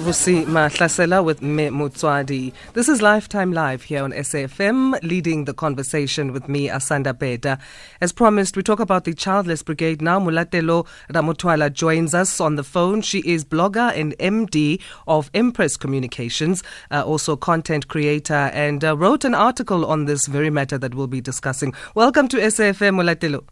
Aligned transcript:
Vusi 0.00 0.46
Mahlasela 0.46 1.22
with 1.22 1.42
Me 1.42 1.68
Mutswadi. 1.68 2.54
This 2.72 2.88
is 2.88 3.02
Lifetime 3.02 3.52
Live 3.52 3.82
here 3.82 4.02
on 4.02 4.12
SAFM, 4.12 4.98
leading 5.02 5.44
the 5.44 5.52
conversation 5.52 6.32
with 6.32 6.48
me, 6.48 6.68
Asanda 6.68 7.16
Beda. 7.16 7.58
As 8.00 8.10
promised, 8.10 8.56
we 8.56 8.62
talk 8.62 8.80
about 8.80 9.04
the 9.04 9.12
Childless 9.12 9.62
Brigade 9.62 10.00
now. 10.00 10.18
Molatelo 10.18 10.86
Ramothwala 11.12 11.70
joins 11.70 12.14
us 12.14 12.40
on 12.40 12.56
the 12.56 12.64
phone. 12.64 13.02
She 13.02 13.18
is 13.26 13.44
blogger 13.44 13.94
and 13.94 14.16
MD 14.18 14.80
of 15.06 15.30
Empress 15.34 15.76
Communications, 15.76 16.62
uh, 16.90 17.04
also 17.04 17.36
content 17.36 17.88
creator, 17.88 18.50
and 18.54 18.82
uh, 18.82 18.96
wrote 18.96 19.26
an 19.26 19.34
article 19.34 19.84
on 19.84 20.06
this 20.06 20.26
very 20.26 20.48
matter 20.48 20.78
that 20.78 20.94
we'll 20.94 21.08
be 21.08 21.20
discussing. 21.20 21.74
Welcome 21.94 22.26
to 22.28 22.38
SAFM, 22.38 22.96
Molatelo. 22.96 23.44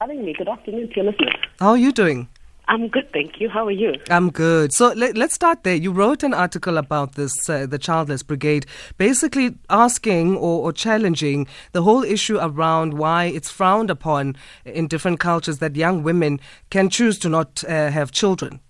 Having 0.00 0.24
me. 0.24 0.34
Good 0.38 0.48
afternoon 0.48 0.88
to 0.90 0.94
your 0.94 1.04
listeners. 1.06 1.34
How 1.58 1.70
are 1.70 1.76
you 1.76 1.90
doing? 1.90 2.28
I'm 2.68 2.88
good, 2.88 3.10
thank 3.14 3.40
you. 3.40 3.48
How 3.48 3.66
are 3.66 3.72
you? 3.72 3.94
I'm 4.10 4.30
good. 4.30 4.74
So 4.74 4.92
let, 4.92 5.16
us 5.16 5.32
start 5.32 5.64
there. 5.64 5.74
You 5.74 5.90
wrote 5.90 6.22
an 6.22 6.34
article 6.34 6.76
about 6.76 7.14
this, 7.14 7.48
uh, 7.48 7.64
the 7.64 7.78
Childless 7.78 8.22
Brigade, 8.22 8.66
basically 8.98 9.56
asking 9.70 10.36
or, 10.36 10.64
or, 10.64 10.72
challenging 10.72 11.46
the 11.72 11.82
whole 11.82 12.04
issue 12.04 12.38
around 12.38 12.94
why 12.94 13.24
it's 13.24 13.50
frowned 13.50 13.90
upon 13.90 14.36
in 14.66 14.86
different 14.86 15.18
cultures 15.18 15.58
that 15.58 15.76
young 15.76 16.02
women 16.02 16.40
can 16.68 16.90
choose 16.90 17.18
to 17.20 17.30
not 17.30 17.64
uh, 17.64 17.90
have 17.90 18.12
children. 18.12 18.60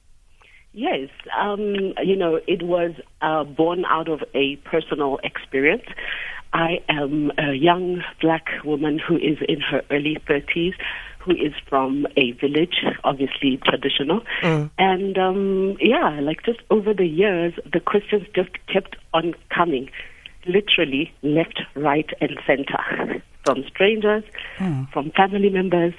Yes, 0.73 1.10
um, 1.37 1.74
you 2.05 2.15
know, 2.15 2.38
it 2.46 2.62
was 2.62 2.93
uh, 3.21 3.43
born 3.43 3.85
out 3.85 4.09
of 4.09 4.23
a 4.33 4.57
personal 4.65 5.19
experience. 5.24 5.87
I 6.52 6.79
am 6.88 7.33
a 7.37 7.52
young 7.52 8.02
black 8.21 8.46
woman 8.65 9.01
who 9.01 9.16
is 9.16 9.38
in 9.49 9.60
her 9.60 9.83
early 9.91 10.19
30s 10.29 10.74
who 11.19 11.33
is 11.33 11.53
from 11.69 12.07
a 12.17 12.33
village, 12.33 12.85
obviously 13.05 13.59
traditional. 13.65 14.21
Mm. 14.43 14.71
And 14.79 15.19
um, 15.19 15.77
yeah, 15.81 16.21
like 16.21 16.45
just 16.45 16.61
over 16.71 16.95
the 16.95 17.07
years, 17.07 17.55
the 17.73 17.81
questions 17.81 18.27
just 18.35 18.51
kept 18.73 18.97
on 19.13 19.35
coming, 19.55 19.91
literally 20.47 21.13
left, 21.23 21.60
right, 21.75 22.09
and 22.21 22.38
center 22.47 23.23
from 23.45 23.65
strangers, 23.69 24.25
mm. 24.59 24.91
from 24.93 25.10
family 25.13 25.51
members, 25.51 25.95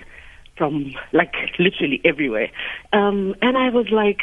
from 0.57 0.93
like 1.13 1.33
literally 1.57 2.01
everywhere. 2.05 2.49
Um, 2.93 3.35
and 3.41 3.57
I 3.57 3.69
was 3.69 3.87
like, 3.91 4.21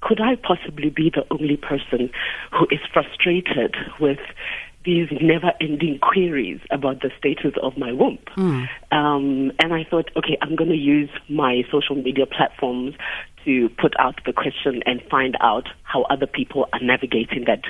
could 0.00 0.20
I 0.20 0.36
possibly 0.36 0.90
be 0.90 1.10
the 1.10 1.24
only 1.30 1.56
person 1.56 2.10
who 2.52 2.66
is 2.70 2.80
frustrated 2.92 3.76
with 4.00 4.20
these 4.88 5.08
never 5.20 5.52
ending 5.60 5.98
queries 6.00 6.60
about 6.70 7.02
the 7.02 7.10
status 7.18 7.52
of 7.62 7.76
my 7.76 7.92
womb. 7.92 8.18
Mm. 8.38 8.68
Um, 8.90 9.52
and 9.60 9.74
I 9.74 9.84
thought, 9.84 10.10
okay, 10.16 10.38
I'm 10.40 10.56
going 10.56 10.70
to 10.70 10.76
use 10.76 11.10
my 11.28 11.62
social 11.70 11.94
media 11.94 12.24
platforms 12.24 12.94
to 13.44 13.68
put 13.68 13.92
out 13.98 14.18
the 14.24 14.32
question 14.32 14.82
and 14.86 15.02
find 15.10 15.36
out 15.42 15.68
how 15.82 16.04
other 16.04 16.26
people 16.26 16.68
are 16.72 16.80
navigating 16.80 17.44
that 17.46 17.64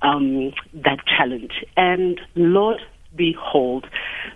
um, 0.00 0.52
that 0.72 1.00
challenge. 1.06 1.52
And 1.76 2.18
Lord 2.34 2.80
behold, 3.16 3.86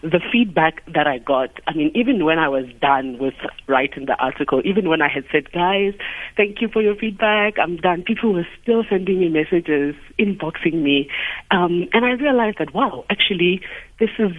the 0.02 0.20
feedback 0.32 0.82
that 0.92 1.06
I 1.06 1.18
got, 1.18 1.50
I 1.66 1.74
mean, 1.74 1.90
even 1.94 2.24
when 2.24 2.38
I 2.38 2.48
was 2.48 2.64
done 2.80 3.18
with 3.18 3.34
writing 3.66 4.06
the 4.06 4.16
article, 4.18 4.60
even 4.64 4.88
when 4.88 5.02
I 5.02 5.08
had 5.08 5.24
said, 5.32 5.50
guys, 5.52 5.94
thank 6.36 6.60
you 6.60 6.68
for 6.68 6.82
your 6.82 6.94
feedback, 6.94 7.54
I'm 7.58 7.76
done, 7.76 8.02
people 8.02 8.32
were 8.32 8.46
still 8.62 8.84
sending 8.88 9.20
me 9.20 9.28
messages, 9.28 9.94
inboxing 10.18 10.82
me. 10.82 11.08
Um, 11.50 11.88
and 11.92 12.04
I 12.04 12.10
realized 12.10 12.58
that, 12.58 12.74
wow, 12.74 13.04
actually, 13.10 13.60
this 13.98 14.10
is, 14.18 14.32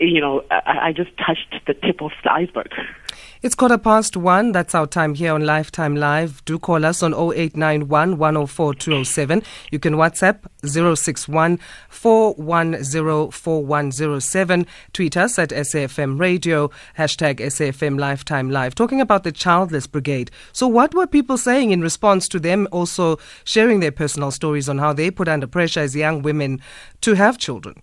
you 0.00 0.20
know, 0.20 0.42
I, 0.50 0.88
I 0.88 0.92
just 0.92 1.10
touched 1.18 1.54
the 1.66 1.74
tip 1.74 2.00
of 2.00 2.12
the 2.24 2.32
iceberg. 2.32 2.72
It's 3.42 3.54
quarter 3.54 3.78
past 3.78 4.16
one. 4.16 4.52
That's 4.52 4.74
our 4.74 4.86
time 4.86 5.14
here 5.14 5.32
on 5.32 5.46
Lifetime 5.46 5.96
Live. 5.96 6.44
Do 6.44 6.58
call 6.58 6.84
us 6.84 7.02
on 7.02 7.14
0891 7.14 8.18
104 8.18 8.74
207. 8.74 9.42
You 9.70 9.78
can 9.78 9.94
WhatsApp 9.94 10.40
061 10.62 11.58
410 11.88 13.30
4107. 13.30 14.66
Tweet 14.92 15.16
us 15.16 15.38
at 15.38 15.50
SAFM 15.50 16.20
Radio, 16.20 16.70
hashtag 16.98 17.40
SAFM 17.40 17.98
Lifetime 17.98 18.50
Live. 18.50 18.74
Talking 18.74 19.00
about 19.00 19.24
the 19.24 19.32
Childless 19.32 19.86
Brigade. 19.86 20.30
So, 20.52 20.66
what 20.68 20.94
were 20.94 21.06
people 21.06 21.38
saying 21.38 21.70
in 21.70 21.80
response 21.80 22.28
to 22.28 22.40
them 22.40 22.68
also 22.72 23.18
sharing 23.44 23.80
their 23.80 23.92
personal 23.92 24.30
stories 24.30 24.68
on 24.68 24.78
how 24.78 24.92
they 24.92 25.10
put 25.10 25.28
under 25.28 25.46
pressure 25.46 25.80
as 25.80 25.96
young 25.96 26.22
women 26.22 26.60
to 27.00 27.14
have 27.14 27.38
children? 27.38 27.82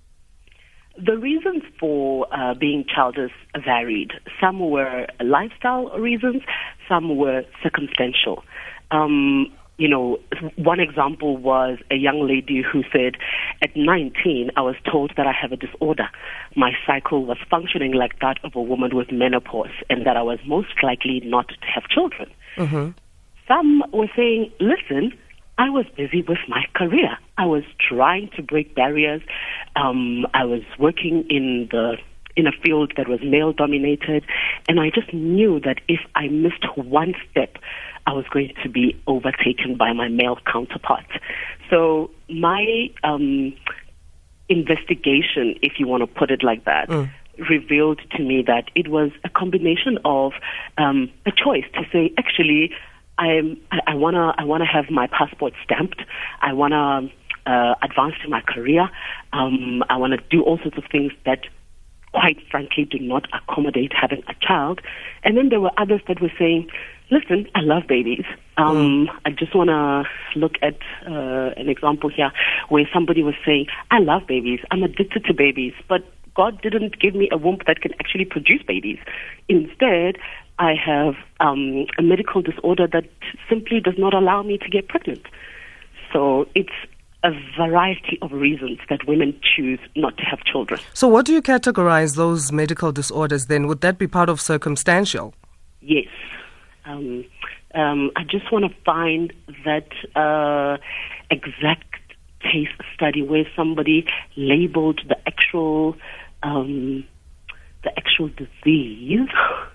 The 0.97 1.17
reasons 1.17 1.63
for 1.79 2.27
uh, 2.31 2.55
being 2.55 2.85
childless 2.93 3.31
varied. 3.63 4.11
Some 4.41 4.59
were 4.59 5.05
lifestyle 5.23 5.89
reasons, 5.97 6.41
some 6.87 7.17
were 7.17 7.43
circumstantial. 7.61 8.43
Um, 8.89 9.51
you 9.77 9.87
know, 9.87 10.19
one 10.55 10.79
example 10.79 11.37
was 11.37 11.77
a 11.91 11.95
young 11.95 12.27
lady 12.27 12.63
who 12.63 12.83
said, 12.91 13.13
at 13.61 13.75
19, 13.75 14.51
I 14.55 14.61
was 14.61 14.75
told 14.91 15.13
that 15.17 15.27
I 15.27 15.31
have 15.39 15.51
a 15.51 15.55
disorder. 15.55 16.09
My 16.55 16.71
cycle 16.85 17.25
was 17.25 17.37
functioning 17.49 17.93
like 17.93 18.19
that 18.19 18.39
of 18.43 18.55
a 18.55 18.61
woman 18.61 18.95
with 18.95 19.11
menopause 19.11 19.69
and 19.89 20.05
that 20.05 20.17
I 20.17 20.23
was 20.23 20.39
most 20.47 20.73
likely 20.81 21.21
not 21.23 21.49
to 21.49 21.67
have 21.73 21.83
children. 21.89 22.29
Mm-hmm. 22.57 22.89
Some 23.47 23.83
were 23.93 24.09
saying, 24.15 24.51
listen, 24.59 25.13
I 25.57 25.69
was 25.69 25.85
busy 25.95 26.23
with 26.28 26.38
my 26.47 26.63
career. 26.75 27.18
I 27.38 27.45
was 27.45 27.63
trying 27.79 28.29
to 28.35 28.44
break 28.44 28.75
barriers. 28.75 29.22
Um, 29.75 30.25
I 30.34 30.45
was 30.45 30.62
working 30.78 31.25
in 31.29 31.68
the 31.72 31.97
in 32.35 32.45
a 32.45 32.51
field 32.63 32.94
that 32.97 33.07
was 33.07 33.19
male 33.23 33.51
dominated, 33.51 34.23
and 34.69 34.79
I 34.79 34.91
just 34.91 35.12
knew 35.12 35.59
that 35.62 35.81
if 35.88 36.00
I 36.13 36.28
missed 36.28 36.66
one 36.75 37.16
step, 37.31 37.57
I 38.06 38.13
was 38.13 38.25
going 38.31 38.53
to 38.62 38.69
be 38.69 38.95
overtaken 39.07 39.75
by 39.75 39.91
my 39.94 40.07
male 40.07 40.38
counterpart. 40.45 41.07
So 41.69 42.12
my 42.29 42.89
um, 43.03 43.53
investigation, 44.50 45.56
if 45.63 45.74
you 45.79 45.88
want 45.88 46.01
to 46.01 46.07
put 46.07 46.29
it 46.29 46.44
like 46.44 46.63
that, 46.66 46.89
mm. 46.89 47.09
revealed 47.50 48.01
to 48.12 48.24
me 48.24 48.44
that 48.45 48.66
it 48.75 48.88
was 48.88 49.12
a 49.24 49.29
combination 49.29 49.97
of 50.06 50.34
um, 50.78 51.09
a 51.25 51.31
choice 51.31 51.66
to 51.74 51.81
say, 51.91 52.13
actually, 52.18 52.72
I'm, 53.17 53.57
I, 53.72 53.79
I 53.88 53.95
wanna 53.95 54.33
I 54.38 54.44
wanna 54.44 54.66
have 54.66 54.89
my 54.89 55.07
passport 55.07 55.53
stamped. 55.63 56.01
I 56.41 56.53
wanna 56.53 57.09
uh, 57.45 57.75
advance 57.81 58.16
in 58.23 58.29
my 58.29 58.41
career. 58.41 58.89
Um, 59.33 59.83
I 59.89 59.97
wanna 59.97 60.17
do 60.29 60.44
all 60.44 60.59
sorts 60.59 60.78
of 60.78 60.83
things 60.91 61.11
that, 61.25 61.41
quite 62.11 62.38
frankly, 62.50 62.85
do 62.85 63.00
not 63.00 63.27
accommodate 63.33 63.94
having 63.94 64.23
a 64.27 64.35
child. 64.45 64.81
And 65.23 65.38
then 65.38 65.50
there 65.50 65.61
were 65.61 65.72
others 65.77 66.01
that 66.07 66.22
were 66.22 66.31
saying, 66.38 66.69
"Listen, 67.09 67.47
I 67.56 67.61
love 67.61 67.83
babies. 67.88 68.25
Um, 68.57 69.07
mm. 69.07 69.16
I 69.25 69.31
just 69.31 69.56
wanna 69.56 70.03
look 70.35 70.56
at 70.61 70.77
uh, 71.07 71.53
an 71.57 71.69
example 71.69 72.09
here 72.09 72.31
where 72.69 72.88
somebody 72.94 73.23
was 73.23 73.35
saying, 73.45 73.67
"I 73.91 74.00
love 74.00 74.27
babies. 74.27 74.59
I'm 74.72 74.83
addicted 74.83 75.25
to 75.25 75.33
babies, 75.33 75.73
but." 75.88 76.03
God 76.35 76.61
didn't 76.61 77.00
give 77.00 77.16
me 77.16 77.27
a 77.31 77.38
womb 77.38 77.57
that 77.66 77.81
can 77.81 77.94
actually 77.95 78.23
produce 78.23 78.61
babies. 78.61 79.00
Instead, 79.50 80.19
I 80.59 80.73
have 80.73 81.16
um, 81.40 81.85
a 81.97 82.01
medical 82.01 82.41
disorder 82.41 82.88
that 82.88 83.06
simply 83.50 83.79
does 83.79 83.94
not 83.97 84.13
allow 84.13 84.41
me 84.44 84.57
to 84.57 84.69
get 84.69 84.88
pregnant. 84.88 85.22
So 86.12 86.47
it's 86.56 86.73
a 87.23 87.31
variety 87.57 88.18
of 88.22 88.31
reasons 88.31 88.79
that 88.90 89.07
women 89.07 89.40
choose 89.56 89.79
not 89.95 90.18
to 90.18 90.23
have 90.23 90.40
children. 90.44 90.79
So, 90.94 91.07
what 91.07 91.25
do 91.25 91.34
you 91.34 91.41
categorize 91.41 92.16
those 92.16 92.51
medical 92.51 92.91
disorders 92.91 93.47
then? 93.47 93.68
Would 93.68 93.81
that 93.81 93.97
be 93.97 94.07
part 94.07 94.29
of 94.29 94.40
circumstantial? 94.40 95.34
Yes. 95.81 96.07
Um, 96.85 97.25
um, 97.75 98.12
I 98.16 98.24
just 98.24 98.51
want 98.51 98.66
to 98.66 98.81
find 98.84 99.34
that 99.66 99.89
uh, 100.16 100.78
exact 101.29 101.85
case 102.39 102.69
study 102.94 103.22
where 103.22 103.45
somebody 103.56 104.06
labeled 104.35 105.01
the 105.07 105.18
actual 105.28 105.95
um, 106.44 107.03
the 107.84 107.91
actual 107.97 108.29
disease 108.29 109.28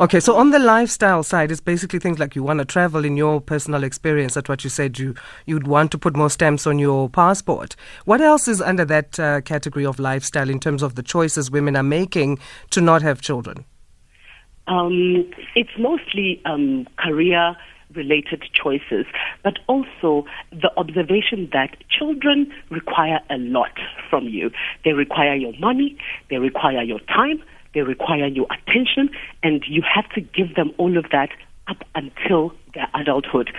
Okay, 0.00 0.20
so 0.20 0.36
on 0.36 0.52
the 0.52 0.60
lifestyle 0.60 1.24
side, 1.24 1.50
it's 1.50 1.60
basically 1.60 1.98
things 1.98 2.20
like 2.20 2.36
you 2.36 2.44
want 2.44 2.60
to 2.60 2.64
travel 2.64 3.04
in 3.04 3.16
your 3.16 3.40
personal 3.40 3.82
experience. 3.82 4.34
That's 4.34 4.48
what 4.48 4.62
you 4.62 4.70
said. 4.70 4.96
You 4.96 5.16
you'd 5.44 5.66
want 5.66 5.90
to 5.90 5.98
put 5.98 6.16
more 6.16 6.30
stamps 6.30 6.68
on 6.68 6.78
your 6.78 7.10
passport. 7.10 7.74
What 8.04 8.20
else 8.20 8.46
is 8.46 8.60
under 8.60 8.84
that 8.84 9.18
uh, 9.18 9.40
category 9.40 9.84
of 9.84 9.98
lifestyle 9.98 10.50
in 10.50 10.60
terms 10.60 10.84
of 10.84 10.94
the 10.94 11.02
choices 11.02 11.50
women 11.50 11.74
are 11.74 11.82
making 11.82 12.38
to 12.70 12.80
not 12.80 13.02
have 13.02 13.20
children? 13.20 13.64
Um, 14.68 15.28
it's 15.56 15.76
mostly 15.76 16.40
um, 16.44 16.86
career 16.96 17.56
related 17.92 18.44
choices, 18.52 19.06
but 19.42 19.58
also 19.66 20.26
the 20.52 20.70
observation 20.76 21.48
that 21.52 21.76
children 21.88 22.52
require 22.70 23.18
a 23.30 23.38
lot 23.38 23.72
from 24.08 24.28
you. 24.28 24.52
They 24.84 24.92
require 24.92 25.34
your 25.34 25.54
money, 25.58 25.98
they 26.30 26.36
require 26.36 26.82
your 26.82 27.00
time, 27.00 27.42
they 27.74 27.80
require 27.80 28.26
your 28.26 28.46
attention, 28.50 29.10
and 29.42 29.64
you 29.68 29.82
have 29.82 30.08
to 30.10 30.20
give 30.20 30.54
them 30.54 30.72
all 30.78 30.96
of 30.96 31.06
that 31.12 31.30
up 31.68 31.84
until 31.94 32.52
their 32.74 32.88
adulthood. 32.94 33.50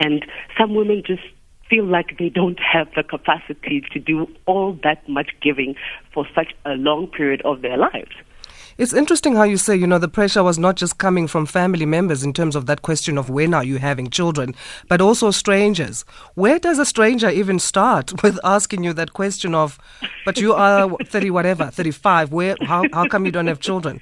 And 0.00 0.24
some 0.58 0.74
women 0.74 1.02
just 1.06 1.22
feel 1.68 1.84
like 1.84 2.18
they 2.18 2.30
don't 2.30 2.58
have 2.60 2.88
the 2.96 3.02
capacity 3.02 3.82
to 3.92 3.98
do 3.98 4.26
all 4.46 4.78
that 4.82 5.06
much 5.08 5.30
giving 5.42 5.74
for 6.14 6.26
such 6.34 6.54
a 6.64 6.70
long 6.70 7.06
period 7.08 7.42
of 7.44 7.60
their 7.62 7.76
lives. 7.76 8.12
It's 8.78 8.92
interesting 8.92 9.34
how 9.34 9.42
you 9.42 9.56
say, 9.56 9.74
you 9.74 9.88
know, 9.88 9.98
the 9.98 10.06
pressure 10.06 10.44
was 10.44 10.56
not 10.56 10.76
just 10.76 10.98
coming 10.98 11.26
from 11.26 11.46
family 11.46 11.84
members 11.84 12.22
in 12.22 12.32
terms 12.32 12.54
of 12.54 12.66
that 12.66 12.82
question 12.82 13.18
of 13.18 13.28
when 13.28 13.52
are 13.52 13.64
you 13.64 13.78
having 13.78 14.08
children, 14.08 14.54
but 14.88 15.00
also 15.00 15.32
strangers. 15.32 16.04
Where 16.34 16.60
does 16.60 16.78
a 16.78 16.84
stranger 16.86 17.28
even 17.28 17.58
start 17.58 18.12
with 18.22 18.38
asking 18.44 18.84
you 18.84 18.92
that 18.92 19.14
question 19.14 19.52
of, 19.52 19.80
but 20.24 20.38
you 20.38 20.54
are 20.54 20.88
30 21.04 21.30
whatever, 21.30 21.66
35, 21.66 22.30
where, 22.30 22.54
how, 22.62 22.84
how 22.92 23.08
come 23.08 23.26
you 23.26 23.32
don't 23.32 23.48
have 23.48 23.58
children? 23.58 24.00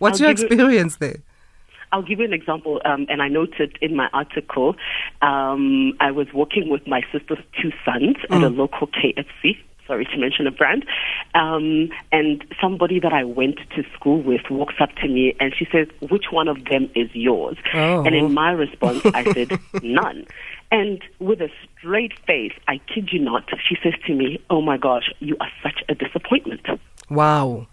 What's 0.00 0.20
I'll 0.20 0.26
your 0.26 0.36
you- 0.36 0.44
experience 0.44 0.96
there? 0.96 1.18
I'll 1.92 2.02
give 2.02 2.18
you 2.18 2.24
an 2.24 2.32
example, 2.32 2.82
um, 2.84 3.06
and 3.08 3.22
I 3.22 3.28
noted 3.28 3.78
in 3.80 3.94
my 3.94 4.08
article. 4.12 4.74
Um, 5.22 5.92
I 6.00 6.10
was 6.10 6.26
working 6.34 6.68
with 6.68 6.84
my 6.88 7.02
sister's 7.12 7.38
two 7.62 7.70
sons 7.84 8.16
at 8.28 8.42
a 8.42 8.48
local 8.48 8.88
KFC. 8.88 9.56
Sorry 9.86 10.04
to 10.06 10.16
mention 10.18 10.46
a 10.46 10.50
brand. 10.50 10.84
Um, 11.34 11.90
and 12.12 12.44
somebody 12.60 12.98
that 13.00 13.12
I 13.12 13.24
went 13.24 13.58
to 13.76 13.84
school 13.94 14.20
with 14.22 14.40
walks 14.50 14.74
up 14.80 14.94
to 14.96 15.08
me 15.08 15.34
and 15.38 15.54
she 15.56 15.66
says, 15.70 15.86
"Which 16.10 16.26
one 16.32 16.48
of 16.48 16.64
them 16.64 16.90
is 16.94 17.08
yours?" 17.14 17.56
Oh. 17.74 18.04
And 18.04 18.14
in 18.14 18.34
my 18.34 18.50
response, 18.50 19.02
I 19.06 19.24
said, 19.32 19.58
"None." 19.82 20.26
And 20.72 21.00
with 21.20 21.40
a 21.40 21.48
straight 21.78 22.18
face, 22.26 22.52
I 22.66 22.80
kid 22.92 23.10
you 23.12 23.20
not, 23.20 23.44
she 23.68 23.76
says 23.82 23.94
to 24.06 24.14
me, 24.14 24.40
"Oh 24.50 24.60
my 24.60 24.76
gosh, 24.76 25.12
you 25.20 25.36
are 25.40 25.50
such 25.62 25.82
a 25.88 25.94
disappointment." 25.94 26.66
Wow. 27.08 27.68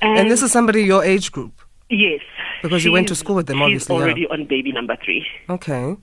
And 0.00 0.30
this 0.30 0.42
is 0.42 0.52
somebody 0.52 0.84
your 0.84 1.02
age 1.02 1.32
group. 1.32 1.52
yes, 1.90 2.20
Because 2.62 2.84
you 2.84 2.92
went 2.92 3.08
to 3.08 3.16
school 3.16 3.34
with 3.34 3.46
them, 3.48 3.56
She's 3.56 3.64
obviously, 3.64 3.96
yeah. 3.96 4.02
already 4.02 4.26
on 4.28 4.44
baby 4.44 4.70
number 4.70 4.96
three. 5.04 5.26
Okay. 5.50 5.96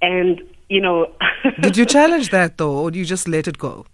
And 0.00 0.42
you 0.68 0.80
know, 0.80 1.12
Did 1.60 1.76
you 1.76 1.84
challenge 1.96 2.30
that 2.30 2.58
though, 2.58 2.72
or 2.78 2.90
do 2.90 2.98
you 2.98 3.04
just 3.04 3.28
let 3.28 3.46
it 3.46 3.58
go? 3.58 3.86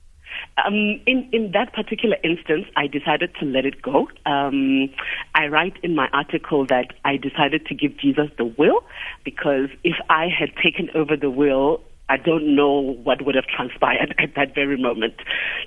Um, 0.67 1.01
in 1.07 1.29
in 1.33 1.53
that 1.53 1.73
particular 1.73 2.17
instance, 2.23 2.67
I 2.77 2.87
decided 2.87 3.35
to 3.41 3.47
let 3.47 3.65
it 3.65 3.83
go. 3.83 4.09
Um, 4.27 4.91
I 5.35 5.47
write 5.47 5.77
in 5.83 5.95
my 5.95 6.09
article 6.13 6.67
that 6.67 6.95
I 7.05 7.17
decided 7.17 7.67
to 7.67 7.75
give 7.75 7.97
Jesus 7.99 8.31
the 8.37 8.45
will 8.45 8.81
because 9.25 9.69
if 9.85 9.97
I 10.09 10.27
had 10.29 10.51
taken 10.63 10.91
over 10.95 11.17
the 11.17 11.31
will. 11.31 11.81
I 12.11 12.17
don't 12.17 12.57
know 12.57 12.97
what 13.05 13.21
would 13.27 13.35
have 13.35 13.45
transpired 13.45 14.15
at 14.19 14.35
that 14.35 14.55
very 14.55 14.81
moment. 14.81 15.13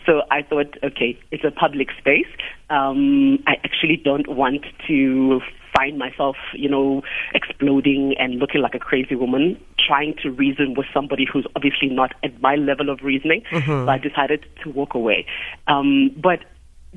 So 0.07 0.23
I 0.31 0.41
thought, 0.41 0.75
okay, 0.83 1.15
it's 1.29 1.43
a 1.43 1.51
public 1.51 1.89
space. 1.99 2.25
Um, 2.71 3.37
I 3.45 3.57
actually 3.63 3.97
don't 4.03 4.27
want 4.27 4.65
to 4.87 5.39
find 5.75 5.97
myself, 5.97 6.35
you 6.53 6.69
know, 6.69 7.01
exploding 7.33 8.15
and 8.19 8.35
looking 8.35 8.61
like 8.61 8.75
a 8.75 8.79
crazy 8.79 9.15
woman, 9.15 9.59
trying 9.79 10.15
to 10.21 10.29
reason 10.31 10.73
with 10.75 10.87
somebody 10.93 11.25
who's 11.31 11.45
obviously 11.55 11.89
not 11.89 12.13
at 12.23 12.41
my 12.41 12.55
level 12.55 12.89
of 12.89 13.01
reasoning. 13.03 13.43
So 13.85 13.89
I 13.89 13.97
decided 13.97 14.45
to 14.63 14.69
walk 14.69 14.93
away. 14.93 15.25
Um, 15.67 16.11
but 16.21 16.39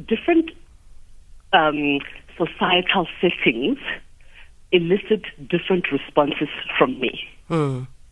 different 0.09 0.51
um, 1.53 2.01
societal 2.37 3.07
settings 3.21 3.79
elicit 4.73 5.23
different 5.49 5.93
responses 5.93 6.49
from 6.77 6.99
me. 7.01 7.29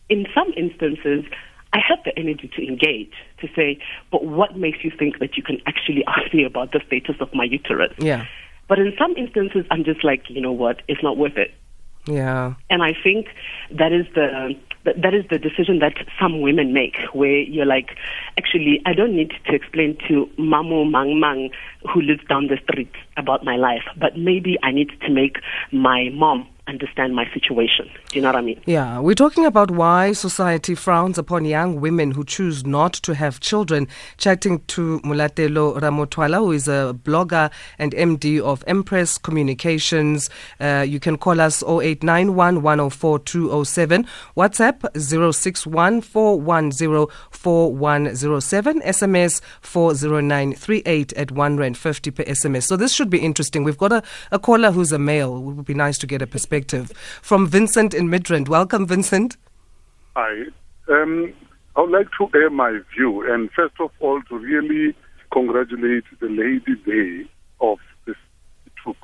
In 0.09 0.25
some 0.33 0.53
instances, 0.55 1.25
I 1.73 1.79
have 1.87 1.99
the 2.05 2.17
energy 2.17 2.49
to 2.55 2.65
engage, 2.65 3.13
to 3.41 3.47
say, 3.55 3.79
but 4.11 4.23
what 4.23 4.55
makes 4.55 4.83
you 4.83 4.91
think 4.97 5.19
that 5.19 5.35
you 5.35 5.43
can 5.43 5.59
actually 5.65 6.03
ask 6.07 6.33
me 6.33 6.45
about 6.45 6.71
the 6.71 6.79
status 6.87 7.15
of 7.19 7.33
my 7.33 7.43
uterus? 7.43 7.93
Yeah. 7.97 8.25
But 8.67 8.79
in 8.79 8.93
some 8.97 9.15
instances, 9.17 9.65
I'm 9.71 9.83
just 9.83 10.03
like, 10.03 10.29
you 10.29 10.41
know 10.41 10.51
what, 10.51 10.81
it's 10.87 11.03
not 11.03 11.17
worth 11.17 11.37
it. 11.37 11.53
Yeah. 12.05 12.55
And 12.69 12.83
I 12.83 12.93
think 13.01 13.27
that 13.71 13.93
is 13.93 14.05
the 14.13 14.55
that 14.83 15.01
that 15.01 15.13
is 15.13 15.23
the 15.29 15.37
decision 15.37 15.79
that 15.79 15.93
some 16.19 16.41
women 16.41 16.73
make, 16.73 16.95
where 17.13 17.39
you're 17.39 17.65
like, 17.65 17.95
actually, 18.37 18.81
I 18.85 18.93
don't 18.93 19.15
need 19.15 19.31
to 19.45 19.55
explain 19.55 19.97
to 20.09 20.29
Mamu 20.37 20.89
Mang 20.89 21.19
Mang 21.19 21.49
who 21.93 22.01
lives 22.01 22.21
down 22.27 22.47
the 22.47 22.57
street 22.63 22.91
about 23.15 23.45
my 23.45 23.55
life, 23.55 23.83
but 23.97 24.17
maybe 24.17 24.57
I 24.63 24.71
need 24.71 24.89
to 25.01 25.09
make 25.09 25.37
my 25.71 26.09
mom 26.13 26.47
understand 26.67 27.13
my 27.13 27.29
situation. 27.33 27.89
Do 28.09 28.15
you 28.15 28.21
know 28.21 28.29
what 28.29 28.37
I 28.37 28.41
mean? 28.41 28.61
Yeah, 28.65 28.99
we're 28.99 29.15
talking 29.15 29.45
about 29.45 29.69
why 29.71 30.13
society 30.13 30.75
frowns 30.75 31.17
upon 31.17 31.45
young 31.45 31.81
women 31.81 32.11
who 32.11 32.23
choose 32.23 32.65
not 32.65 32.93
to 32.93 33.13
have 33.13 33.39
children. 33.41 33.87
Chatting 34.17 34.59
to 34.67 34.99
Molatelo 35.01 35.79
Ramothwala, 35.79 36.37
who 36.37 36.53
is 36.53 36.67
a 36.67 36.97
blogger 37.03 37.51
and 37.77 37.93
MD 37.93 38.39
of 38.39 38.63
Empress 38.65 39.17
Communications. 39.17 40.29
Uh, 40.59 40.85
you 40.87 40.99
can 40.99 41.17
call 41.17 41.41
us 41.41 41.63
0891 41.63 42.61
104 42.61 43.19
207. 43.19 44.07
WhatsApp 44.37 45.33
061 45.33 46.01
410 46.01 47.07
4107. 47.29 48.81
SMS 48.81 49.41
40938 49.61 51.13
at 51.13 51.31
1 51.31 51.57
Rand 51.57 51.77
50 51.77 52.11
per 52.11 52.23
SMS. 52.23 52.63
So 52.63 52.77
this 52.77 52.93
should 52.93 53.09
be 53.09 53.19
interesting. 53.19 53.63
We've 53.65 53.77
got 53.77 53.91
a, 53.91 54.01
a 54.31 54.39
caller 54.39 54.71
who's 54.71 54.93
a 54.93 54.99
male. 54.99 55.35
It 55.35 55.41
would 55.41 55.65
be 55.65 55.73
nice 55.73 55.97
to 55.97 56.07
get 56.07 56.21
a 56.21 56.27
perspective 56.27 56.52
from 57.21 57.47
Vincent 57.47 57.93
in 57.93 58.09
Midrand. 58.09 58.47
Welcome, 58.47 58.85
Vincent. 58.85 59.37
Hi. 60.15 60.43
Um, 60.89 61.33
I 61.75 61.81
would 61.81 61.91
like 61.91 62.07
to 62.19 62.29
air 62.37 62.49
my 62.49 62.79
view, 62.95 63.31
and 63.31 63.49
first 63.51 63.73
of 63.79 63.89
all, 63.99 64.21
to 64.29 64.37
really 64.37 64.95
congratulate 65.31 66.03
the 66.19 66.27
lady 66.27 66.75
there 66.85 67.25
of 67.67 67.79
this 68.05 68.15
took, 68.85 68.97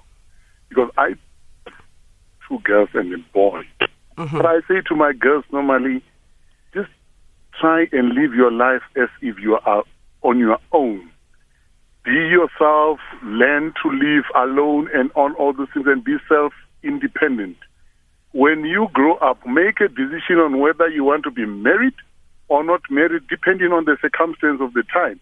because 0.70 0.92
I 0.98 1.16
two 2.48 2.60
girls 2.60 2.90
and 2.94 3.14
a 3.14 3.18
boy. 3.34 3.62
But 4.16 4.46
I 4.46 4.60
say 4.68 4.82
to 4.90 4.96
my 4.96 5.14
girls 5.14 5.46
normally, 5.52 6.04
just 6.74 6.90
try 7.60 7.88
and 7.92 8.10
live 8.10 8.34
your 8.34 8.52
life 8.52 8.82
as 8.96 9.10
if 9.22 9.40
you 9.40 9.58
are 9.66 9.84
on 10.22 10.38
your 10.38 10.60
own. 10.72 11.10
Be 12.04 12.12
yourself, 12.12 13.00
learn 13.24 13.74
to 13.82 13.90
live 13.90 14.26
alone 14.36 14.90
and 14.94 15.10
on 15.16 15.34
all 15.36 15.54
those 15.54 15.70
things, 15.74 15.88
and 15.88 16.04
be 16.04 16.18
self 16.28 16.54
independent 16.84 17.58
when 18.32 18.64
you 18.64 18.88
grow 18.94 19.16
up, 19.16 19.46
make 19.46 19.82
a 19.82 19.88
decision 19.88 20.38
on 20.38 20.60
whether 20.60 20.88
you 20.88 21.04
want 21.04 21.24
to 21.24 21.32
be 21.32 21.46
married 21.46 21.96
or 22.48 22.64
not 22.64 22.82
married, 22.90 23.24
depending 23.28 23.72
on 23.72 23.86
the 23.86 23.98
circumstance 24.02 24.62
of 24.62 24.74
the 24.74 24.84
time. 24.92 25.20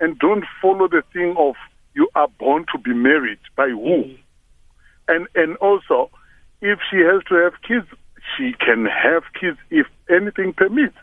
And 0.00 0.18
don't 0.18 0.44
follow 0.62 0.88
the 0.88 1.02
thing 1.12 1.34
of 1.38 1.54
you 1.94 2.08
are 2.14 2.28
born 2.38 2.64
to 2.72 2.78
be 2.78 2.94
married 2.94 3.40
by 3.56 3.68
who. 3.68 3.78
Mm-hmm. 3.78 4.22
And 5.08 5.26
and 5.34 5.56
also, 5.56 6.10
if 6.60 6.78
she 6.90 6.98
has 6.98 7.22
to 7.28 7.34
have 7.34 7.54
kids, 7.66 7.86
she 8.36 8.52
can 8.58 8.86
have 8.86 9.24
kids 9.38 9.58
if 9.70 9.86
anything 10.08 10.52
permits. 10.52 10.96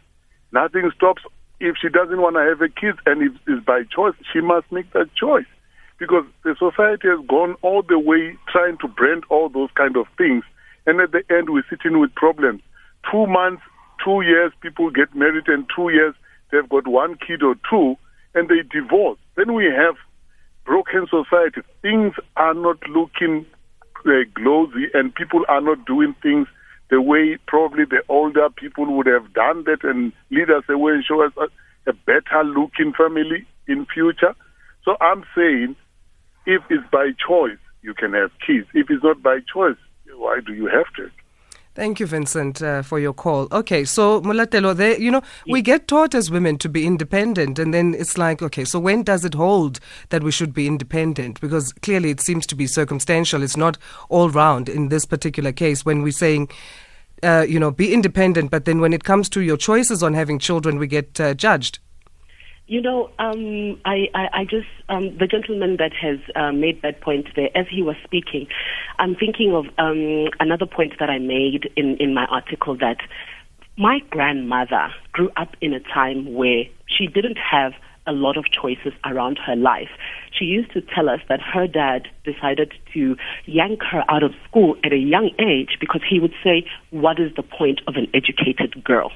Nothing 0.51 0.91
stops 0.95 1.24
if 1.59 1.75
she 1.81 1.89
doesn't 1.89 2.21
want 2.21 2.36
to 2.36 2.41
have 2.41 2.62
a 2.62 2.69
kid 2.69 2.95
and 3.06 3.21
it 3.21 3.51
is 3.51 3.63
by 3.65 3.83
choice, 3.83 4.13
she 4.31 4.41
must 4.41 4.71
make 4.71 4.91
that 4.94 5.09
choice. 5.15 5.45
Because 5.97 6.25
the 6.44 6.56
society 6.59 7.07
has 7.07 7.25
gone 7.27 7.56
all 7.62 7.81
the 7.81 7.97
way 7.97 8.38
trying 8.51 8.77
to 8.80 8.88
brand 8.88 9.24
all 9.30 9.50
those 9.50 9.69
kind 9.75 9.95
of 9.95 10.07
things 10.18 10.44
and 10.86 11.00
at 11.01 11.12
the 11.12 11.24
end 11.30 11.50
we're 11.50 11.65
sitting 11.69 12.00
with 12.00 12.13
problems. 12.15 12.62
Two 13.12 13.27
months, 13.27 13.63
two 14.03 14.21
years, 14.21 14.51
people 14.62 14.89
get 14.89 15.15
married, 15.15 15.47
and 15.47 15.65
two 15.75 15.89
years 15.89 16.13
they've 16.51 16.69
got 16.69 16.88
one 16.88 17.15
kid 17.15 17.43
or 17.43 17.55
two, 17.69 17.96
and 18.34 18.50
they 18.50 18.62
divorce. 18.72 19.17
Then 19.36 19.53
we 19.53 19.65
have 19.65 19.96
broken 20.65 21.08
society. 21.10 21.62
Things 21.81 22.13
are 22.38 22.53
not 22.53 22.77
looking 22.89 23.46
uh, 24.05 24.12
glossy, 24.34 24.88
and 24.93 25.13
people 25.13 25.43
are 25.48 25.62
not 25.62 25.86
doing 25.86 26.15
things 26.22 26.48
the 26.91 27.01
way 27.01 27.38
probably 27.48 27.86
the 27.86 28.03
older 28.10 28.48
people 28.55 28.86
would 28.96 29.08
have 29.08 29.34
done 29.34 29.63
that 29.63 29.84
and 29.84 30.13
lead 30.29 30.51
us 30.51 30.63
away 30.69 30.93
and 30.93 31.03
show 31.03 31.24
us 31.24 31.31
a, 31.38 31.89
a 31.89 31.93
better 31.93 32.43
looking 32.43 32.93
family 32.93 33.46
in 33.67 33.88
future. 33.91 34.36
So 34.84 34.96
I'm 35.01 35.24
saying, 35.36 35.75
if 36.45 36.61
it's 36.69 36.87
by 36.91 37.11
choice, 37.27 37.57
you 37.81 37.93
can 37.93 38.13
have 38.13 38.31
kids. 38.45 38.67
If 38.73 38.89
it's 38.89 39.03
not 39.03 39.21
by 39.21 39.39
choice, 39.51 39.77
why 40.15 40.39
do 40.45 40.53
you 40.53 40.67
have 40.67 40.91
to? 40.97 41.09
Thank 41.75 41.99
you, 41.99 42.05
Vincent, 42.05 42.61
uh, 42.61 42.83
for 42.83 42.99
your 42.99 43.11
call. 43.11 43.49
Okay, 43.51 43.83
so 43.83 44.21
Molatelo, 44.21 44.97
you 44.97 45.11
know, 45.11 45.21
we 45.45 45.61
get 45.61 45.89
taught 45.89 46.15
as 46.15 46.31
women 46.31 46.57
to 46.59 46.69
be 46.69 46.87
independent, 46.87 47.59
and 47.59 47.73
then 47.73 47.93
it's 47.93 48.17
like, 48.17 48.41
okay, 48.41 48.63
so 48.63 48.79
when 48.79 49.03
does 49.03 49.25
it 49.25 49.33
hold 49.33 49.81
that 50.07 50.23
we 50.23 50.31
should 50.31 50.53
be 50.53 50.67
independent? 50.67 51.41
Because 51.41 51.73
clearly 51.73 52.11
it 52.11 52.21
seems 52.21 52.47
to 52.47 52.55
be 52.55 52.65
circumstantial. 52.65 53.43
It's 53.43 53.57
not 53.57 53.77
all 54.07 54.29
round 54.29 54.69
in 54.69 54.87
this 54.87 55.05
particular 55.05 55.51
case 55.51 55.83
when 55.83 56.01
we're 56.01 56.13
saying, 56.13 56.47
uh, 57.23 57.45
you 57.45 57.59
know, 57.59 57.71
be 57.71 57.93
independent, 57.93 58.51
but 58.51 58.63
then 58.63 58.79
when 58.79 58.93
it 58.93 59.03
comes 59.03 59.27
to 59.29 59.41
your 59.41 59.57
choices 59.57 60.01
on 60.01 60.13
having 60.13 60.39
children, 60.39 60.77
we 60.77 60.87
get 60.87 61.19
uh, 61.19 61.33
judged. 61.33 61.79
You 62.67 62.81
know, 62.81 63.12
um, 63.19 63.79
I, 63.86 64.07
I, 64.15 64.39
I 64.39 64.43
just, 64.43 64.67
um, 64.89 65.15
the 65.19 65.27
gentleman 65.27 65.77
that 65.77 65.91
has 65.93 66.17
uh, 66.36 66.51
made 66.51 66.81
that 66.81 67.00
point 67.00 67.27
there, 67.36 67.55
as 67.55 67.67
he 67.69 67.84
was 67.84 67.95
speaking, 68.03 68.48
I'm 68.98 69.15
thinking 69.15 69.53
of 69.53 69.65
um, 69.77 70.29
another 70.39 70.65
point 70.65 70.93
that 71.00 71.10
I 71.10 71.19
made 71.19 71.69
in, 71.75 71.98
in 71.98 72.15
my 72.15 72.25
article 72.25 72.75
that 72.77 72.98
my 73.77 74.00
grandmother 74.10 74.91
grew 75.12 75.29
up 75.38 75.55
in 75.62 75.74
a 75.74 75.79
time 75.79 76.34
where 76.34 76.63
she 76.88 77.05
didn't 77.05 77.38
have 77.38 77.74
a 78.07 78.13
lot 78.13 78.38
of 78.38 78.45
choices 78.51 78.93
around 79.03 79.38
her 79.45 79.55
life. 79.55 79.89
She 80.31 80.45
used 80.45 80.72
to 80.74 80.81
tell 80.81 81.10
us 81.10 81.19
that 81.29 81.41
her 81.41 81.67
dad 81.67 82.07
decided 82.24 82.74
to 82.93 83.15
yank 83.45 83.81
her 83.84 84.03
out 84.10 84.24
of 84.24 84.31
school 84.48 84.75
at 84.84 84.93
a 84.93 84.98
young 84.98 85.31
age 85.39 85.77
because 85.79 86.01
he 86.07 86.19
would 86.19 86.34
say, 86.43 86.65
What 86.91 87.19
is 87.19 87.36
the 87.36 87.43
point 87.43 87.81
of 87.88 87.95
an 87.95 88.07
educated 88.13 88.84
girl? 88.84 89.12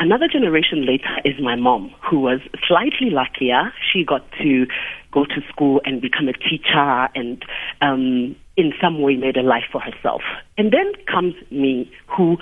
Another 0.00 0.28
generation 0.28 0.86
later 0.86 1.20
is 1.26 1.34
my 1.42 1.56
mom, 1.56 1.94
who 2.08 2.20
was 2.20 2.40
slightly 2.66 3.10
luckier. 3.10 3.70
She 3.92 4.02
got 4.02 4.24
to 4.40 4.66
go 5.12 5.26
to 5.26 5.42
school 5.50 5.82
and 5.84 6.00
become 6.00 6.26
a 6.26 6.32
teacher 6.32 7.08
and 7.14 7.44
um, 7.82 8.34
in 8.56 8.72
some 8.80 9.02
way 9.02 9.16
made 9.16 9.36
a 9.36 9.42
life 9.42 9.64
for 9.70 9.78
herself. 9.78 10.22
And 10.56 10.72
then 10.72 10.90
comes 11.04 11.34
me, 11.50 11.92
who 12.06 12.38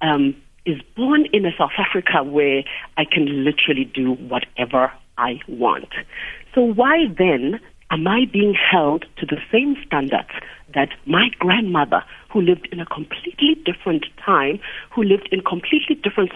um, 0.00 0.34
is 0.64 0.80
born 0.96 1.26
in 1.34 1.44
a 1.44 1.50
South 1.58 1.76
Africa 1.76 2.22
where 2.22 2.62
I 2.96 3.04
can 3.04 3.44
literally 3.44 3.84
do 3.84 4.12
whatever 4.14 4.90
I 5.18 5.38
want. 5.48 5.92
So 6.54 6.62
why 6.62 7.08
then 7.18 7.60
am 7.92 8.08
I 8.08 8.24
being 8.32 8.54
held 8.54 9.04
to 9.18 9.26
the 9.26 9.36
same 9.52 9.76
standards 9.86 10.30
that 10.74 10.88
my 11.06 11.28
grandmother, 11.38 12.02
who 12.30 12.40
lived 12.40 12.66
in 12.72 12.80
a 12.80 12.86
completely 12.86 13.54
different 13.64 14.06
time, 14.24 14.58
who 14.90 15.02
lived 15.02 15.28
in 15.30 15.42
completely 15.42 15.96
different 15.96 16.32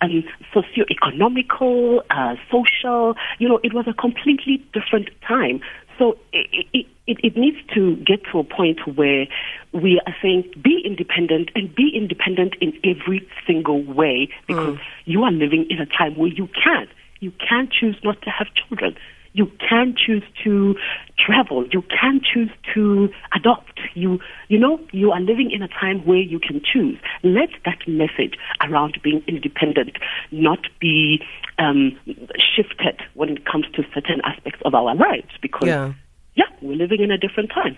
um, 0.00 0.24
socio-economical, 0.54 2.02
uh, 2.08 2.34
social, 2.50 3.14
you 3.38 3.46
know, 3.46 3.60
it 3.62 3.74
was 3.74 3.86
a 3.86 3.92
completely 3.92 4.64
different 4.72 5.10
time. 5.28 5.60
So 5.98 6.16
it, 6.32 6.66
it, 6.72 6.86
it, 7.06 7.18
it 7.22 7.36
needs 7.36 7.58
to 7.74 7.96
get 7.96 8.20
to 8.32 8.38
a 8.38 8.44
point 8.44 8.80
where 8.96 9.26
we 9.72 10.00
are 10.06 10.16
saying 10.22 10.50
be 10.62 10.82
independent 10.84 11.50
and 11.54 11.72
be 11.74 11.92
independent 11.94 12.54
in 12.60 12.72
every 12.82 13.28
single 13.46 13.82
way 13.84 14.28
because 14.46 14.76
mm. 14.76 14.80
you 15.04 15.22
are 15.22 15.30
living 15.30 15.66
in 15.68 15.78
a 15.78 15.86
time 15.86 16.16
where 16.16 16.28
you 16.28 16.48
can. 16.48 16.88
You 17.20 17.32
can 17.32 17.68
choose 17.70 17.96
not 18.02 18.20
to 18.22 18.30
have 18.30 18.48
children. 18.54 18.96
You 19.34 19.50
can 19.68 19.94
choose 19.94 20.22
to 20.44 20.76
travel. 21.18 21.66
You 21.72 21.82
can 21.82 22.20
choose 22.22 22.50
to 22.72 23.08
adopt. 23.34 23.80
You, 23.94 24.20
you 24.48 24.58
know, 24.58 24.80
you 24.92 25.10
are 25.10 25.20
living 25.20 25.50
in 25.50 25.60
a 25.60 25.68
time 25.68 26.06
where 26.06 26.18
you 26.18 26.38
can 26.38 26.62
choose. 26.64 26.96
Let 27.22 27.50
that 27.64 27.86
message 27.86 28.38
around 28.62 28.98
being 29.02 29.22
independent 29.26 29.96
not 30.30 30.60
be 30.80 31.20
um, 31.58 31.98
shifted 32.38 33.00
when 33.14 33.28
it 33.28 33.44
comes 33.44 33.66
to 33.74 33.82
certain 33.92 34.20
aspects 34.24 34.60
of 34.64 34.74
our 34.74 34.94
lives 34.94 35.30
because, 35.42 35.68
yeah. 35.68 35.92
yeah, 36.36 36.46
we're 36.62 36.76
living 36.76 37.00
in 37.02 37.10
a 37.10 37.18
different 37.18 37.50
time. 37.50 37.76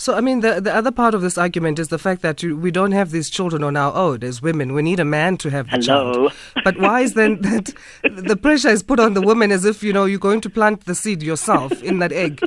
So, 0.00 0.14
I 0.14 0.22
mean, 0.22 0.40
the, 0.40 0.62
the 0.62 0.74
other 0.74 0.90
part 0.90 1.14
of 1.14 1.20
this 1.20 1.36
argument 1.36 1.78
is 1.78 1.88
the 1.88 1.98
fact 1.98 2.22
that 2.22 2.42
you, 2.42 2.56
we 2.56 2.70
don't 2.70 2.92
have 2.92 3.10
these 3.10 3.28
children 3.28 3.62
on 3.62 3.76
our 3.76 3.94
own 3.94 4.24
as 4.24 4.40
women. 4.40 4.72
We 4.72 4.80
need 4.80 4.98
a 4.98 5.04
man 5.04 5.36
to 5.36 5.50
have 5.50 5.66
the 5.66 5.72
Hello. 5.72 6.28
child. 6.28 6.32
But 6.64 6.78
why 6.78 7.02
is 7.02 7.12
then 7.12 7.38
that 7.42 7.74
the 8.02 8.34
pressure 8.34 8.70
is 8.70 8.82
put 8.82 8.98
on 8.98 9.12
the 9.12 9.20
woman 9.20 9.52
as 9.52 9.66
if, 9.66 9.82
you 9.82 9.92
know, 9.92 10.06
you're 10.06 10.18
going 10.18 10.40
to 10.40 10.48
plant 10.48 10.86
the 10.86 10.94
seed 10.94 11.22
yourself 11.22 11.82
in 11.82 11.98
that 11.98 12.12
egg? 12.12 12.40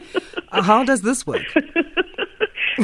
Uh, 0.51 0.63
how 0.63 0.83
does 0.83 1.03
this 1.03 1.27
work? 1.27 1.45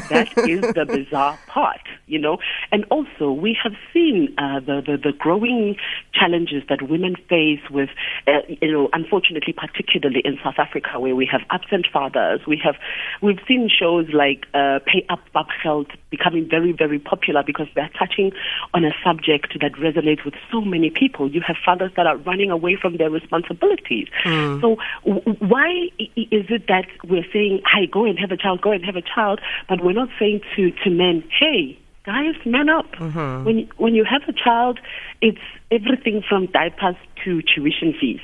that 0.10 0.38
is 0.48 0.62
the 0.62 0.86
bizarre 0.86 1.40
part 1.48 1.82
you 2.10 2.20
know. 2.20 2.38
And 2.72 2.86
also, 2.90 3.32
we 3.32 3.58
have 3.64 3.74
seen 3.94 4.34
uh, 4.38 4.60
the, 4.60 4.82
the, 4.86 4.98
the 4.98 5.14
growing 5.18 5.76
challenges 6.14 6.64
that 6.70 6.90
women 6.90 7.16
face 7.30 7.62
with, 7.70 7.90
uh, 8.28 8.42
you 8.62 8.72
know, 8.72 8.90
unfortunately, 8.94 9.54
particularly 9.54 10.22
in 10.26 10.38
South 10.44 10.56
Africa, 10.58 11.00
where 11.00 11.16
we 11.16 11.28
have 11.32 11.42
absent 11.50 11.88
fathers. 11.92 12.42
We 12.48 12.60
have 12.64 12.76
we've 13.22 13.40
seen 13.48 13.70
shows 13.70 14.08
like 14.14 14.46
uh, 14.54 14.80
Pay 14.86 15.06
Up 15.10 15.20
Health 15.64 15.88
becoming 16.10 16.48
very 16.50 16.72
very 16.72 17.00
popular 17.00 17.44
because 17.46 17.68
they're 17.76 17.92
touching 17.98 18.32
on 18.74 18.84
a 18.84 18.92
subject 19.04 19.58
that 19.62 19.74
resonates 19.74 20.26
with 20.26 20.34
so 20.52 20.62
many 20.62 20.90
people. 20.90 21.30
You 21.30 21.42
have 21.46 21.58
fathers 21.64 21.92
that 21.96 22.08
are 22.08 22.18
running 22.18 22.52
away 22.52 22.78
from 22.80 22.98
their 22.98 23.10
responsibilities. 23.10 24.08
Mm. 24.26 24.62
So 24.62 24.78
w- 25.06 25.36
why 25.40 25.90
is 26.00 26.46
it 26.50 26.68
that 26.68 26.88
we're 27.04 27.26
saying, 27.32 27.62
"Hey, 27.72 27.88
go 27.88 28.06
and 28.06 28.18
have 28.20 28.32
a 28.32 28.38
child, 28.38 28.62
go 28.62 28.72
and 28.72 28.84
have 28.86 28.96
a 28.96 29.02
child," 29.02 29.40
but 29.68 29.84
we're 29.84 29.94
not 29.94 30.10
saying 30.20 30.42
to 30.56 30.72
to 30.84 30.90
men, 30.90 31.24
"Hey, 31.40 31.78
guys, 32.10 32.36
man 32.46 32.70
up. 32.70 32.92
Mm-hmm. 32.94 33.46
When 33.46 33.70
when 33.78 33.94
you 33.94 34.04
have 34.04 34.24
a 34.28 34.34
child, 34.34 34.80
it's 35.22 35.46
everything 35.70 36.24
from 36.28 36.48
diapers 36.48 36.96
to 37.24 37.42
tuition 37.42 37.94
fees, 38.00 38.22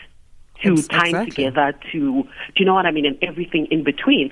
to 0.64 0.74
it's, 0.74 0.88
time 0.88 1.14
exactly. 1.14 1.32
together, 1.32 1.74
to 1.92 2.00
do 2.24 2.58
you 2.58 2.66
know 2.66 2.74
what 2.74 2.88
I 2.88 2.92
mean, 2.92 3.06
and 3.06 3.18
everything 3.22 3.68
in 3.70 3.84
between. 3.84 4.30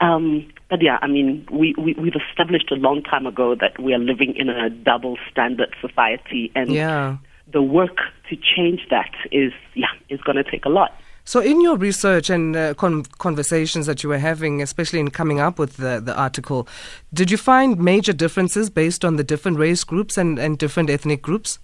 Um, 0.00 0.48
but 0.70 0.82
yeah, 0.82 0.98
I 1.00 1.06
mean, 1.06 1.46
we, 1.50 1.74
we 1.78 1.94
we've 1.94 2.20
established 2.30 2.70
a 2.72 2.76
long 2.76 3.02
time 3.02 3.26
ago 3.26 3.54
that 3.54 3.80
we 3.80 3.94
are 3.94 3.98
living 3.98 4.34
in 4.36 4.48
a 4.48 4.68
double 4.70 5.16
standard 5.30 5.74
society, 5.80 6.50
and 6.56 6.72
yeah. 6.72 7.18
the 7.52 7.62
work 7.62 7.98
to 8.28 8.36
change 8.36 8.80
that 8.90 9.14
is 9.30 9.52
yeah 9.74 9.94
is 10.08 10.20
going 10.22 10.36
to 10.42 10.48
take 10.50 10.64
a 10.64 10.70
lot. 10.70 10.92
So, 11.28 11.40
in 11.40 11.60
your 11.60 11.76
research 11.76 12.30
and 12.30 12.56
uh, 12.56 12.72
con- 12.72 13.04
conversations 13.18 13.84
that 13.84 14.02
you 14.02 14.08
were 14.08 14.16
having, 14.16 14.62
especially 14.62 14.98
in 14.98 15.10
coming 15.10 15.40
up 15.40 15.58
with 15.58 15.76
the, 15.76 16.00
the 16.02 16.16
article, 16.16 16.66
did 17.12 17.30
you 17.30 17.36
find 17.36 17.78
major 17.78 18.14
differences 18.14 18.70
based 18.70 19.04
on 19.04 19.16
the 19.16 19.22
different 19.22 19.58
race 19.58 19.84
groups 19.84 20.16
and, 20.16 20.38
and 20.38 20.56
different 20.56 20.88
ethnic 20.88 21.20
groups? 21.20 21.58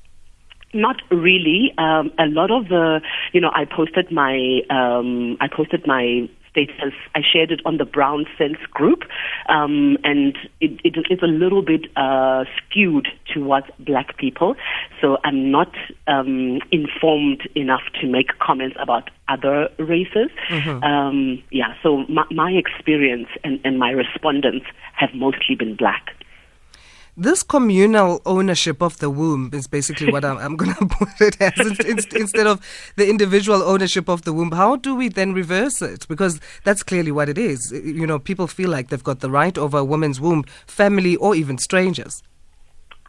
Not 0.74 0.96
really. 1.10 1.72
Um, 1.78 2.12
a 2.18 2.26
lot 2.26 2.50
of 2.50 2.68
the, 2.68 3.00
you 3.32 3.40
know, 3.40 3.50
I 3.54 3.64
posted 3.64 4.12
my, 4.12 4.60
um, 4.68 5.38
I 5.40 5.48
posted 5.48 5.86
my 5.86 6.28
status. 6.54 6.94
I 7.14 7.20
shared 7.20 7.50
it 7.50 7.60
on 7.64 7.78
the 7.78 7.84
Brown 7.84 8.26
Sense 8.38 8.58
group, 8.70 9.02
um, 9.48 9.98
and 10.04 10.36
it, 10.60 10.80
it 10.84 10.96
is 11.10 11.18
a 11.22 11.26
little 11.26 11.62
bit 11.62 11.86
uh, 11.96 12.44
skewed 12.56 13.08
towards 13.32 13.66
black 13.80 14.16
people. 14.16 14.54
So 15.00 15.18
I'm 15.24 15.50
not 15.50 15.74
um, 16.06 16.60
informed 16.70 17.48
enough 17.56 17.82
to 18.00 18.06
make 18.06 18.38
comments 18.38 18.76
about 18.80 19.10
other 19.28 19.68
races. 19.78 20.30
Mm-hmm. 20.48 20.84
Um, 20.84 21.42
yeah, 21.50 21.74
so 21.82 22.04
my, 22.08 22.24
my 22.30 22.50
experience 22.52 23.28
and, 23.42 23.60
and 23.64 23.78
my 23.78 23.90
respondents 23.90 24.66
have 24.94 25.10
mostly 25.14 25.56
been 25.56 25.74
black. 25.74 26.14
This 27.16 27.44
communal 27.44 28.20
ownership 28.26 28.82
of 28.82 28.98
the 28.98 29.08
womb 29.08 29.50
is 29.52 29.68
basically 29.68 30.10
what 30.10 30.24
I'm, 30.24 30.36
I'm 30.38 30.56
going 30.56 30.74
to 30.80 30.86
put 30.86 31.20
it 31.20 31.40
as 31.40 32.06
instead 32.12 32.48
of 32.48 32.60
the 32.96 33.08
individual 33.08 33.62
ownership 33.62 34.08
of 34.08 34.22
the 34.22 34.32
womb. 34.32 34.50
How 34.50 34.74
do 34.74 34.96
we 34.96 35.08
then 35.08 35.32
reverse 35.32 35.80
it? 35.80 36.08
Because 36.08 36.40
that's 36.64 36.82
clearly 36.82 37.12
what 37.12 37.28
it 37.28 37.38
is. 37.38 37.70
You 37.70 38.04
know, 38.04 38.18
people 38.18 38.48
feel 38.48 38.68
like 38.68 38.88
they've 38.88 39.04
got 39.04 39.20
the 39.20 39.30
right 39.30 39.56
over 39.56 39.78
a 39.78 39.84
woman's 39.84 40.20
womb, 40.20 40.42
family, 40.66 41.14
or 41.14 41.36
even 41.36 41.56
strangers. 41.56 42.24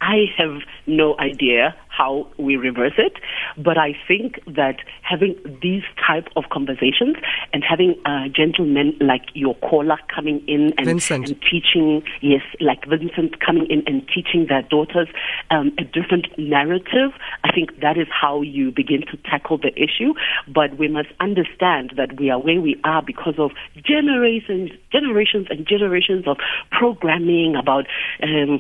I 0.02 0.26
have 0.38 0.62
no 0.86 1.18
idea 1.18 1.76
how 1.96 2.28
we 2.38 2.58
reverse 2.58 2.94
it, 2.98 3.14
but 3.58 3.78
I 3.78 3.96
think 4.08 4.40
that 4.48 4.78
having 5.02 5.36
these 5.62 5.84
type 6.06 6.28
of 6.36 6.46
conversations 6.52 7.16
and 7.54 7.64
having 7.64 7.96
a 8.06 8.28
gentleman 8.30 8.98
like 9.00 9.24
your 9.34 9.56
caller 9.56 9.98
coming 10.14 10.44
in 10.48 10.74
and, 10.78 10.88
and 11.32 11.42
teaching, 11.42 12.04
yes, 12.22 12.42
like 12.60 12.86
Vincent 12.88 13.40
coming 13.40 13.68
in 13.70 13.84
and 13.88 14.06
teaching 14.14 14.48
their 14.50 14.64
daughters 14.64 15.08
um, 15.52 15.72
a 15.78 15.84
different 15.84 16.28
narrative, 16.38 17.12
I 17.44 17.52
think 17.54 17.80
that 17.82 17.98
is 17.98 18.08
how 18.10 18.42
you 18.42 18.72
begin 18.72 19.02
to 19.12 19.18
tackle 19.30 19.58
the 19.58 19.72
issue. 19.76 20.14
But 20.54 20.78
we 20.78 20.88
must 20.88 21.10
understand 21.20 21.94
that 21.98 22.20
we 22.20 22.30
are 22.30 22.40
where 22.40 22.60
we 22.60 22.80
are 22.84 23.02
because 23.02 23.36
of 23.38 23.52
generations, 23.84 24.72
generations 24.92 25.48
and 25.50 25.66
generations 25.66 26.28
of 26.28 26.38
programming 26.72 27.56
about 27.56 27.86
um, 28.22 28.60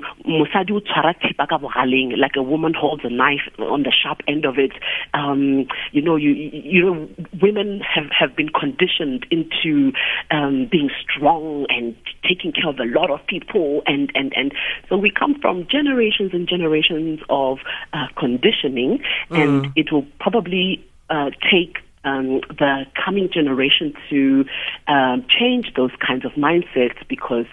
like 2.18 2.36
a 2.36 2.44
woman 2.44 2.74
holds 2.74 3.04
a 3.04 3.10
knife 3.10 3.25
on 3.60 3.84
the 3.84 3.92
sharp 3.92 4.22
end 4.28 4.46
of 4.46 4.58
it. 4.58 4.72
Um, 5.14 5.68
you 5.92 6.02
know, 6.02 6.16
you 6.16 6.32
you 6.32 6.84
know, 6.84 7.10
women 7.42 7.82
have 7.82 8.10
have 8.12 8.36
been 8.36 8.50
conditioned 8.50 9.26
into 9.32 9.92
um, 10.32 10.68
being 10.72 10.90
strong 11.02 11.66
and 11.70 11.96
taking 12.28 12.52
care 12.52 12.70
of 12.70 12.80
a 12.80 12.86
lot 12.86 13.10
of 13.10 13.26
people, 13.28 13.82
and 13.86 14.12
and 14.16 14.34
and 14.36 14.54
so 14.90 14.98
we 14.98 15.12
come 15.12 15.40
from 15.40 15.68
generations 15.68 16.32
and 16.34 16.48
generations 16.48 17.20
of 17.30 17.60
uh, 17.94 18.08
conditioning, 18.18 19.00
mm. 19.30 19.42
and 19.42 19.72
it 19.76 19.92
will 19.92 20.06
probably 20.20 20.86
uh, 21.10 21.32
take 21.52 21.78
um, 22.06 22.42
the 22.50 22.86
coming 23.04 23.30
generation 23.32 23.94
to 24.10 24.46
um, 24.88 25.26
change 25.28 25.74
those 25.76 25.92
kinds 26.06 26.24
of 26.24 26.32
mindsets 26.34 26.98
because 27.10 27.46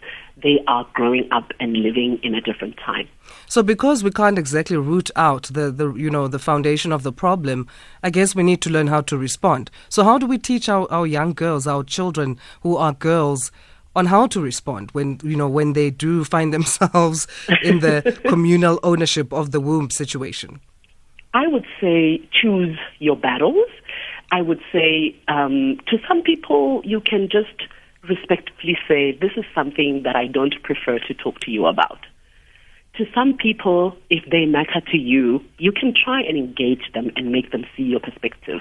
they 0.42 0.62
are 0.66 0.86
growing 0.94 1.28
up 1.32 1.52
and 1.60 1.76
living 1.76 2.18
in 2.22 2.34
a 2.34 2.40
different 2.40 2.76
time. 2.76 3.08
So 3.46 3.62
because 3.62 4.02
we 4.02 4.10
can't 4.10 4.38
exactly 4.38 4.76
root 4.76 5.10
out 5.16 5.44
the, 5.44 5.70
the 5.70 5.92
you 5.94 6.10
know 6.10 6.28
the 6.28 6.38
foundation 6.38 6.92
of 6.92 7.02
the 7.02 7.12
problem, 7.12 7.66
I 8.02 8.10
guess 8.10 8.34
we 8.34 8.42
need 8.42 8.60
to 8.62 8.70
learn 8.70 8.88
how 8.88 9.02
to 9.02 9.16
respond. 9.16 9.70
So 9.88 10.04
how 10.04 10.18
do 10.18 10.26
we 10.26 10.38
teach 10.38 10.68
our, 10.68 10.90
our 10.90 11.06
young 11.06 11.32
girls, 11.32 11.66
our 11.66 11.84
children 11.84 12.38
who 12.62 12.76
are 12.76 12.92
girls 12.92 13.52
on 13.94 14.06
how 14.06 14.26
to 14.26 14.40
respond 14.40 14.90
when 14.92 15.20
you 15.22 15.36
know 15.36 15.48
when 15.48 15.74
they 15.74 15.90
do 15.90 16.24
find 16.24 16.52
themselves 16.54 17.26
in 17.62 17.80
the 17.80 18.18
communal 18.28 18.80
ownership 18.82 19.32
of 19.32 19.50
the 19.50 19.60
womb 19.60 19.90
situation? 19.90 20.60
I 21.34 21.46
would 21.46 21.64
say 21.80 22.20
choose 22.30 22.78
your 22.98 23.16
battles. 23.16 23.68
I 24.32 24.42
would 24.42 24.60
say 24.72 25.14
um, 25.28 25.78
to 25.88 25.98
some 26.08 26.22
people 26.22 26.82
you 26.84 27.00
can 27.00 27.28
just 27.30 27.68
respectfully 28.08 28.76
say, 28.88 29.12
this 29.12 29.32
is 29.36 29.44
something 29.54 30.02
that 30.04 30.16
I 30.16 30.26
don't 30.26 30.54
prefer 30.62 30.98
to 30.98 31.14
talk 31.14 31.40
to 31.40 31.50
you 31.50 31.66
about. 31.66 31.98
To 32.96 33.06
some 33.14 33.38
people, 33.38 33.96
if 34.10 34.22
they 34.30 34.44
matter 34.44 34.82
to 34.90 34.98
you, 34.98 35.40
you 35.56 35.72
can 35.72 35.94
try 35.94 36.20
and 36.20 36.36
engage 36.36 36.92
them 36.92 37.10
and 37.16 37.32
make 37.32 37.50
them 37.50 37.64
see 37.74 37.84
your 37.84 38.00
perspective. 38.00 38.60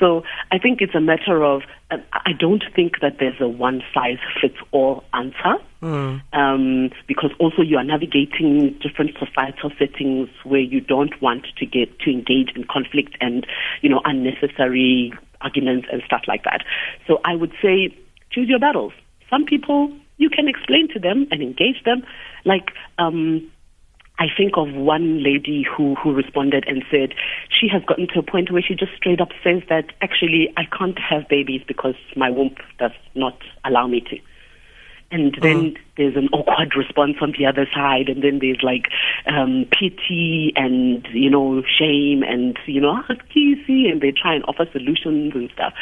So 0.00 0.24
I 0.50 0.58
think 0.58 0.80
it's 0.80 0.96
a 0.96 1.00
matter 1.00 1.44
of, 1.44 1.62
uh, 1.92 1.98
I 2.12 2.32
don't 2.36 2.64
think 2.74 2.94
that 3.02 3.18
there's 3.20 3.40
a 3.40 3.46
one 3.46 3.82
size 3.94 4.18
fits 4.40 4.56
all 4.72 5.04
answer. 5.14 5.62
Mm. 5.80 6.20
Um, 6.32 6.90
because 7.06 7.30
also 7.38 7.62
you 7.62 7.76
are 7.76 7.84
navigating 7.84 8.76
different 8.82 9.12
societal 9.16 9.70
settings 9.78 10.28
where 10.42 10.60
you 10.60 10.80
don't 10.80 11.14
want 11.22 11.46
to 11.56 11.64
get 11.64 12.00
to 12.00 12.10
engage 12.10 12.50
in 12.56 12.64
conflict 12.64 13.16
and 13.20 13.46
you 13.80 13.88
know 13.88 14.00
unnecessary 14.04 15.12
arguments 15.40 15.86
and 15.92 16.02
stuff 16.04 16.22
like 16.26 16.42
that. 16.42 16.64
So 17.06 17.20
I 17.24 17.36
would 17.36 17.52
say 17.62 17.96
choose 18.38 18.48
your 18.48 18.58
battles. 18.58 18.92
Some 19.30 19.44
people 19.44 19.92
you 20.16 20.30
can 20.30 20.48
explain 20.48 20.88
to 20.92 20.98
them 20.98 21.26
and 21.30 21.42
engage 21.42 21.82
them. 21.84 22.02
Like 22.44 22.70
um, 22.98 23.50
I 24.18 24.26
think 24.36 24.52
of 24.56 24.72
one 24.74 25.22
lady 25.22 25.64
who, 25.64 25.94
who 25.94 26.12
responded 26.12 26.64
and 26.66 26.82
said 26.90 27.14
she 27.50 27.68
has 27.68 27.82
gotten 27.84 28.08
to 28.14 28.20
a 28.20 28.22
point 28.22 28.50
where 28.50 28.62
she 28.62 28.74
just 28.74 28.92
straight 28.96 29.20
up 29.20 29.28
says 29.44 29.62
that 29.68 29.86
actually 30.00 30.52
I 30.56 30.64
can't 30.76 30.98
have 30.98 31.28
babies 31.28 31.62
because 31.66 31.94
my 32.16 32.30
womb 32.30 32.54
does 32.78 32.92
not 33.14 33.38
allow 33.64 33.86
me 33.86 34.00
to. 34.10 34.16
And 35.10 35.34
then 35.40 35.72
Mm. 35.72 35.76
there's 35.96 36.16
an 36.16 36.28
awkward 36.32 36.76
response 36.76 37.16
on 37.22 37.32
the 37.38 37.46
other 37.46 37.66
side, 37.74 38.08
and 38.10 38.22
then 38.22 38.40
there's 38.40 38.62
like 38.62 38.88
um, 39.26 39.64
pity 39.70 40.52
and 40.54 41.06
you 41.12 41.30
know 41.30 41.62
shame 41.78 42.22
and 42.22 42.58
you 42.66 42.80
know 42.80 42.90
ah, 42.90 43.04
and 43.08 44.00
they 44.00 44.12
try 44.12 44.34
and 44.34 44.44
offer 44.44 44.66
solutions 44.70 45.32
and 45.34 45.50
stuff. 45.50 45.72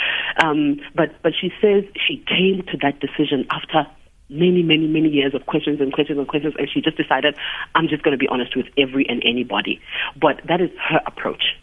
Um, 0.43 0.81
but 0.95 1.11
but 1.23 1.33
she 1.39 1.53
says 1.61 1.85
she 2.07 2.23
came 2.29 2.63
to 2.71 2.77
that 2.83 3.01
decision 3.01 3.47
after 3.51 3.87
many, 4.29 4.63
many, 4.63 4.87
many 4.87 5.09
years 5.09 5.35
of 5.35 5.47
questions 5.47 5.81
and 5.81 5.93
questions 5.93 6.19
and 6.19 6.29
questions, 6.29 6.55
and 6.59 6.69
she 6.73 6.81
just 6.81 6.97
decided, 6.97 7.37
I'm 7.75 7.89
just 7.89 8.03
going 8.03 8.13
to 8.13 8.19
be 8.19 8.29
honest 8.29 8.57
with 8.57 8.67
every 8.77 9.07
and 9.09 9.23
anybody. 9.25 9.81
But 10.21 10.41
that 10.49 10.61
is 10.61 10.71
her 10.89 11.01
approach. 11.07 11.57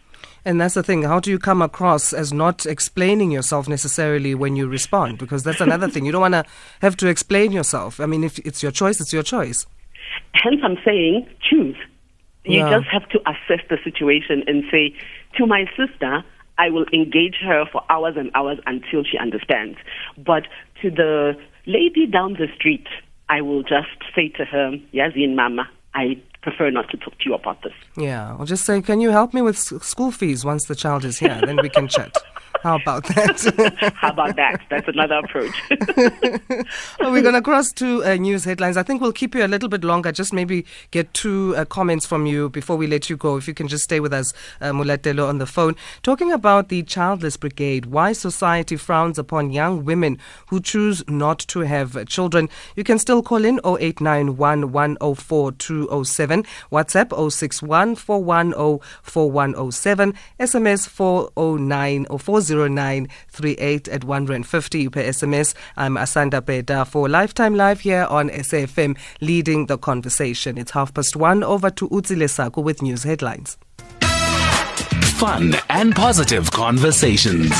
And 0.44 0.60
that's 0.60 0.74
the 0.74 0.82
thing. 0.82 1.02
How 1.02 1.20
do 1.20 1.30
you 1.30 1.38
come 1.38 1.62
across 1.62 2.12
as 2.12 2.32
not 2.32 2.66
explaining 2.66 3.30
yourself 3.30 3.66
necessarily 3.68 4.34
when 4.34 4.56
you 4.56 4.68
respond? 4.68 5.18
Because 5.18 5.42
that's 5.42 5.60
another 5.60 5.88
thing. 5.88 6.04
You 6.04 6.12
don't 6.12 6.20
want 6.20 6.34
to 6.34 6.44
have 6.82 6.96
to 6.98 7.08
explain 7.08 7.50
yourself. 7.52 7.98
I 7.98 8.06
mean, 8.06 8.22
if 8.24 8.38
it's 8.40 8.62
your 8.62 8.72
choice, 8.72 9.00
it's 9.00 9.12
your 9.12 9.22
choice. 9.22 9.66
Hence, 10.34 10.60
I'm 10.62 10.76
saying 10.84 11.26
choose. 11.40 11.76
You 12.44 12.58
Yeah. 12.58 12.78
just 12.78 12.86
have 12.88 13.08
to 13.08 13.20
assess 13.20 13.64
the 13.70 13.78
situation 13.82 14.44
and 14.46 14.64
say, 14.70 14.94
to 15.38 15.46
my 15.46 15.64
sister, 15.76 16.22
I 16.58 16.68
will 16.68 16.84
engage 16.92 17.36
her 17.36 17.64
for 17.72 17.82
hours 17.88 18.16
and 18.16 18.30
hours 18.34 18.58
until 18.66 19.02
she 19.02 19.16
understands. 19.18 19.78
But 20.18 20.46
to 20.82 20.90
the 20.90 21.36
lady 21.66 22.06
down 22.06 22.34
the 22.34 22.48
street, 22.54 22.86
I 23.30 23.40
will 23.40 23.62
just 23.62 23.88
say 24.14 24.28
to 24.36 24.44
her, 24.44 24.72
Yazin 24.92 25.34
Mama, 25.34 25.68
I 25.94 26.18
prefer 26.44 26.70
not 26.70 26.88
to 26.90 26.96
talk 26.98 27.18
to 27.18 27.24
you 27.28 27.34
about 27.34 27.62
this. 27.62 27.72
Yeah. 27.96 28.36
Or 28.36 28.44
just 28.44 28.64
say, 28.64 28.80
can 28.82 29.00
you 29.00 29.10
help 29.10 29.34
me 29.34 29.42
with 29.42 29.58
school 29.58 30.12
fees 30.12 30.44
once 30.44 30.66
the 30.66 30.74
child 30.74 31.04
is 31.04 31.18
here? 31.18 31.40
then 31.44 31.56
we 31.62 31.70
can 31.70 31.88
chat. 31.88 32.16
How 32.64 32.76
about 32.76 33.04
that? 33.08 33.92
How 33.96 34.08
about 34.08 34.36
that? 34.36 34.62
That's 34.70 34.88
another 34.88 35.16
approach. 35.16 35.54
well, 36.98 37.12
we're 37.12 37.20
going 37.20 37.34
to 37.34 37.42
cross 37.42 37.70
to 37.72 38.02
uh, 38.02 38.16
news 38.16 38.44
headlines. 38.44 38.78
I 38.78 38.82
think 38.82 39.02
we'll 39.02 39.12
keep 39.12 39.34
you 39.34 39.44
a 39.44 39.46
little 39.46 39.68
bit 39.68 39.84
longer, 39.84 40.10
just 40.12 40.32
maybe 40.32 40.64
get 40.90 41.12
two 41.12 41.54
uh, 41.58 41.66
comments 41.66 42.06
from 42.06 42.24
you 42.24 42.48
before 42.48 42.76
we 42.76 42.86
let 42.86 43.10
you 43.10 43.18
go. 43.18 43.36
If 43.36 43.46
you 43.46 43.52
can 43.52 43.68
just 43.68 43.84
stay 43.84 44.00
with 44.00 44.14
us, 44.14 44.32
uh, 44.62 44.70
Molatelo, 44.70 45.28
on 45.28 45.36
the 45.36 45.44
phone. 45.44 45.76
Talking 46.02 46.32
about 46.32 46.70
the 46.70 46.82
Childless 46.82 47.36
Brigade, 47.36 47.84
why 47.84 48.14
society 48.14 48.76
frowns 48.76 49.18
upon 49.18 49.50
young 49.50 49.84
women 49.84 50.18
who 50.46 50.58
choose 50.58 51.06
not 51.06 51.40
to 51.40 51.60
have 51.60 52.06
children. 52.06 52.48
You 52.76 52.84
can 52.84 52.98
still 52.98 53.22
call 53.22 53.44
in 53.44 53.60
0891 53.62 54.72
104 54.72 55.52
207, 55.52 56.44
WhatsApp 56.72 57.30
061 57.30 57.96
410 57.96 58.80
4107, 59.02 60.14
SMS 60.40 60.88
409 60.88 62.06
or 62.08 62.18
409 62.18 62.53
38 62.54 63.88
at 63.88 64.04
150 64.04 64.88
per 64.88 65.02
SMS. 65.02 65.54
I'm 65.76 65.96
Asanda 65.96 66.44
Beda 66.44 66.84
for 66.84 67.08
Lifetime 67.08 67.54
Live 67.54 67.80
here 67.80 68.06
on 68.08 68.30
SAFM, 68.30 68.96
leading 69.20 69.66
the 69.66 69.78
conversation. 69.78 70.56
It's 70.58 70.70
half 70.70 70.94
past 70.94 71.16
one. 71.16 71.42
Over 71.42 71.70
to 71.70 71.88
Utsile 71.88 72.28
Saku 72.30 72.60
with 72.60 72.82
news 72.82 73.02
headlines. 73.02 73.58
Fun 75.18 75.54
and 75.68 75.94
positive 75.94 76.50
conversations. 76.50 77.52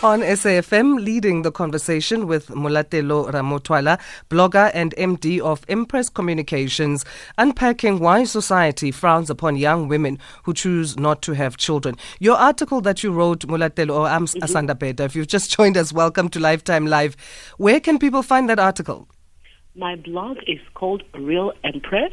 On 0.00 0.20
SAFM, 0.20 1.04
leading 1.04 1.42
the 1.42 1.50
conversation 1.50 2.28
with 2.28 2.46
Molatelo 2.50 3.32
Ramothwala, 3.32 3.98
blogger 4.30 4.70
and 4.72 4.94
MD 4.94 5.40
of 5.40 5.64
Empress 5.68 6.08
Communications, 6.08 7.04
unpacking 7.36 7.98
why 7.98 8.22
society 8.22 8.92
frowns 8.92 9.28
upon 9.28 9.56
young 9.56 9.88
women 9.88 10.20
who 10.44 10.54
choose 10.54 10.96
not 10.96 11.20
to 11.22 11.32
have 11.32 11.56
children. 11.56 11.96
Your 12.20 12.36
article 12.36 12.80
that 12.82 13.02
you 13.02 13.10
wrote, 13.10 13.40
Molatelo, 13.48 13.90
or 13.98 14.06
I'm 14.06 14.26
mm-hmm. 14.26 14.38
Asanda 14.44 14.78
Beda, 14.78 15.02
if 15.02 15.16
you've 15.16 15.26
just 15.26 15.50
joined 15.56 15.76
us, 15.76 15.92
welcome 15.92 16.28
to 16.28 16.38
Lifetime 16.38 16.86
Live. 16.86 17.16
Where 17.56 17.80
can 17.80 17.98
people 17.98 18.22
find 18.22 18.48
that 18.48 18.60
article? 18.60 19.08
My 19.74 19.96
blog 19.96 20.36
is 20.46 20.60
called 20.74 21.02
Real 21.14 21.52
Empress. 21.64 22.12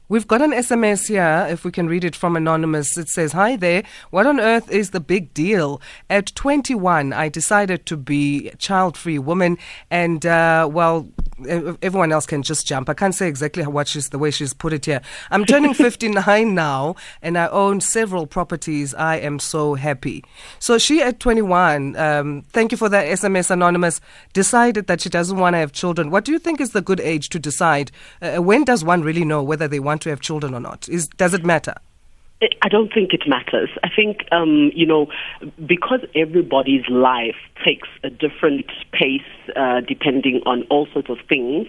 We've 0.08 0.28
got 0.28 0.42
an 0.42 0.52
SMS 0.52 1.08
here, 1.08 1.48
if 1.50 1.66
we 1.66 1.72
can 1.72 1.88
read 1.88 2.06
it 2.06 2.16
from 2.16 2.38
Anonymous. 2.38 2.98
It 2.98 3.10
says, 3.10 3.34
Hi 3.34 3.58
there. 3.58 3.84
What 4.10 4.26
on 4.26 4.40
earth 4.40 4.72
is 4.72 4.92
the 4.92 5.02
big 5.02 5.34
deal? 5.34 5.82
At 6.10 6.34
21, 6.36 7.12
I 7.12 7.28
decided 7.28 7.86
to 7.88 7.98
be 7.98 8.48
a 8.50 8.56
child 8.56 8.96
free 8.96 9.20
woman, 9.20 9.58
and, 9.90 10.26
uh, 10.26 10.70
well, 10.72 11.10
everyone 11.48 12.12
else 12.12 12.26
can 12.26 12.44
just 12.44 12.68
jump. 12.68 12.90
I 12.90 12.94
can't 12.94 13.16
say 13.16 13.28
exactly 13.28 13.64
how- 13.64 13.70
what 13.70 13.88
she's 13.88 14.10
the 14.10 14.18
way 14.20 14.32
she's 14.32 14.54
put 14.54 14.74
it 14.74 14.86
here. 14.86 15.02
I'm 15.32 15.46
turning 15.46 15.74
59 15.86 16.54
now, 16.56 16.96
and 17.22 17.38
I 17.38 17.48
own 17.48 17.82
several 17.82 18.28
properties. 18.28 18.94
I 18.94 19.18
am 19.18 19.40
so 19.40 19.76
happy. 19.76 20.24
So 20.60 20.78
she, 20.78 21.02
at 21.02 21.20
21, 21.20 21.96
um, 21.96 22.44
thank 22.54 22.72
you 22.72 22.78
for 22.78 22.90
that 22.90 23.08
SMS, 23.08 23.50
Anonymous, 23.50 24.00
decided 24.34 24.88
that 24.88 25.02
she 25.02 25.10
doesn't 25.10 25.38
want 25.38 25.54
to 25.56 25.58
have 25.58 25.72
children. 25.72 26.12
What 26.12 26.26
do 26.26 26.32
you 26.32 26.40
think 26.40 26.62
is 26.62 26.72
the 26.72 26.82
good 26.82 27.00
age 27.00 27.30
to 27.30 27.40
decide? 27.40 27.92
Uh, 28.22 28.38
when 28.42 28.64
does 28.64 28.84
one 28.84 29.02
really 29.04 29.26
know 29.26 29.42
whether 29.44 29.68
they 29.68 29.80
want 29.80 30.02
to 30.04 30.10
have 30.10 30.20
children 30.22 30.54
or 30.54 30.60
not? 30.60 30.88
Is, 30.90 31.08
does 31.08 31.34
it 31.34 31.44
matter? 31.44 31.74
I 32.62 32.70
don't 32.70 32.94
think 32.94 33.14
it 33.14 33.24
matters. 33.28 33.70
I 33.84 33.90
think, 33.94 34.26
um, 34.32 34.72
you 34.74 34.86
know, 34.86 35.08
because 35.66 36.00
everybody's 36.16 36.88
life 36.90 37.36
takes 37.64 37.88
a 38.04 38.10
different 38.10 38.66
pace 38.92 39.22
uh, 39.56 39.82
depending 39.82 40.42
on 40.46 40.64
all 40.70 40.88
sorts 40.94 41.10
of 41.10 41.18
things, 41.28 41.68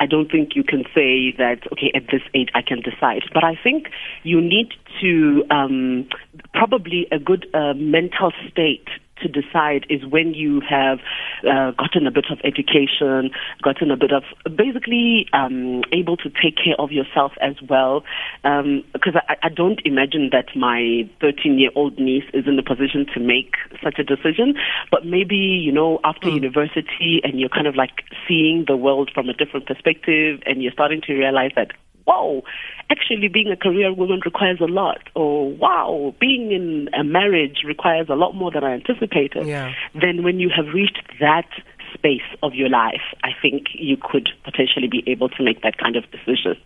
I 0.00 0.06
don't 0.06 0.30
think 0.30 0.54
you 0.54 0.64
can 0.64 0.84
say 0.94 1.32
that, 1.38 1.60
okay, 1.72 1.90
at 1.94 2.04
this 2.10 2.22
age 2.34 2.48
I 2.54 2.62
can 2.62 2.80
decide. 2.80 3.22
But 3.32 3.44
I 3.44 3.58
think 3.62 3.88
you 4.22 4.40
need 4.40 4.72
to, 5.00 5.44
um, 5.50 6.08
probably 6.54 7.06
a 7.12 7.18
good 7.18 7.46
uh, 7.54 7.74
mental 7.74 8.32
state 8.50 8.88
to 9.22 9.28
decide 9.28 9.86
is 9.88 10.04
when 10.04 10.34
you 10.34 10.60
have 10.68 10.98
uh, 11.42 11.72
gotten 11.72 12.06
a 12.06 12.10
bit 12.10 12.26
of 12.30 12.38
education, 12.44 13.30
gotten 13.62 13.90
a 13.90 13.96
bit 13.96 14.12
of 14.12 14.24
basically 14.56 15.26
um, 15.32 15.82
able 15.92 16.16
to 16.18 16.30
take 16.30 16.56
care 16.56 16.76
of 16.78 16.92
yourself 16.92 17.32
as 17.40 17.54
well. 17.68 18.04
Because 18.42 19.14
I, 19.28 19.36
I 19.42 19.48
don't 19.48 19.80
imagine 19.84 20.30
that 20.32 20.56
my 20.56 21.08
13 21.20 21.58
year 21.58 21.70
old 21.74 21.98
niece 21.98 22.24
is 22.34 22.46
in 22.46 22.58
a 22.58 22.62
position 22.62 23.06
to 23.14 23.20
make 23.20 23.54
such 23.82 23.98
a 23.98 24.04
decision. 24.04 24.54
But 24.90 25.06
maybe, 25.06 25.36
you 25.36 25.72
know, 25.72 26.00
after 26.04 26.28
university 26.28 27.20
and 27.24 27.40
you're 27.40 27.48
kind 27.48 27.66
of 27.66 27.74
like 27.74 28.04
seeing 28.28 28.64
the 28.66 28.76
world 28.76 29.10
from 29.12 29.28
a 29.28 29.32
different 29.32 29.66
perspective 29.66 30.40
and 30.46 30.62
you're 30.62 30.72
starting 30.72 31.00
to 31.02 31.14
realize 31.14 31.52
that 31.56 31.72
whoa, 32.06 32.42
actually 32.90 33.28
being 33.28 33.48
a 33.50 33.56
career 33.56 33.92
woman 33.92 34.20
requires 34.24 34.60
a 34.60 34.66
lot, 34.66 34.98
or 35.14 35.50
wow, 35.52 36.14
being 36.20 36.52
in 36.52 36.88
a 36.98 37.04
marriage 37.04 37.58
requires 37.66 38.08
a 38.08 38.14
lot 38.14 38.34
more 38.34 38.50
than 38.50 38.64
I 38.64 38.72
anticipated, 38.72 39.46
Yeah. 39.46 39.72
then 39.94 40.22
when 40.22 40.40
you 40.40 40.48
have 40.50 40.66
reached 40.72 41.02
that 41.20 41.48
space 41.94 42.28
of 42.42 42.54
your 42.54 42.68
life, 42.68 43.02
I 43.24 43.30
think 43.40 43.68
you 43.74 43.96
could 43.96 44.28
potentially 44.44 44.88
be 44.88 45.02
able 45.06 45.28
to 45.30 45.42
make 45.42 45.62
that 45.62 45.78
kind 45.78 45.96
of 45.96 46.04
decision. 46.10 46.56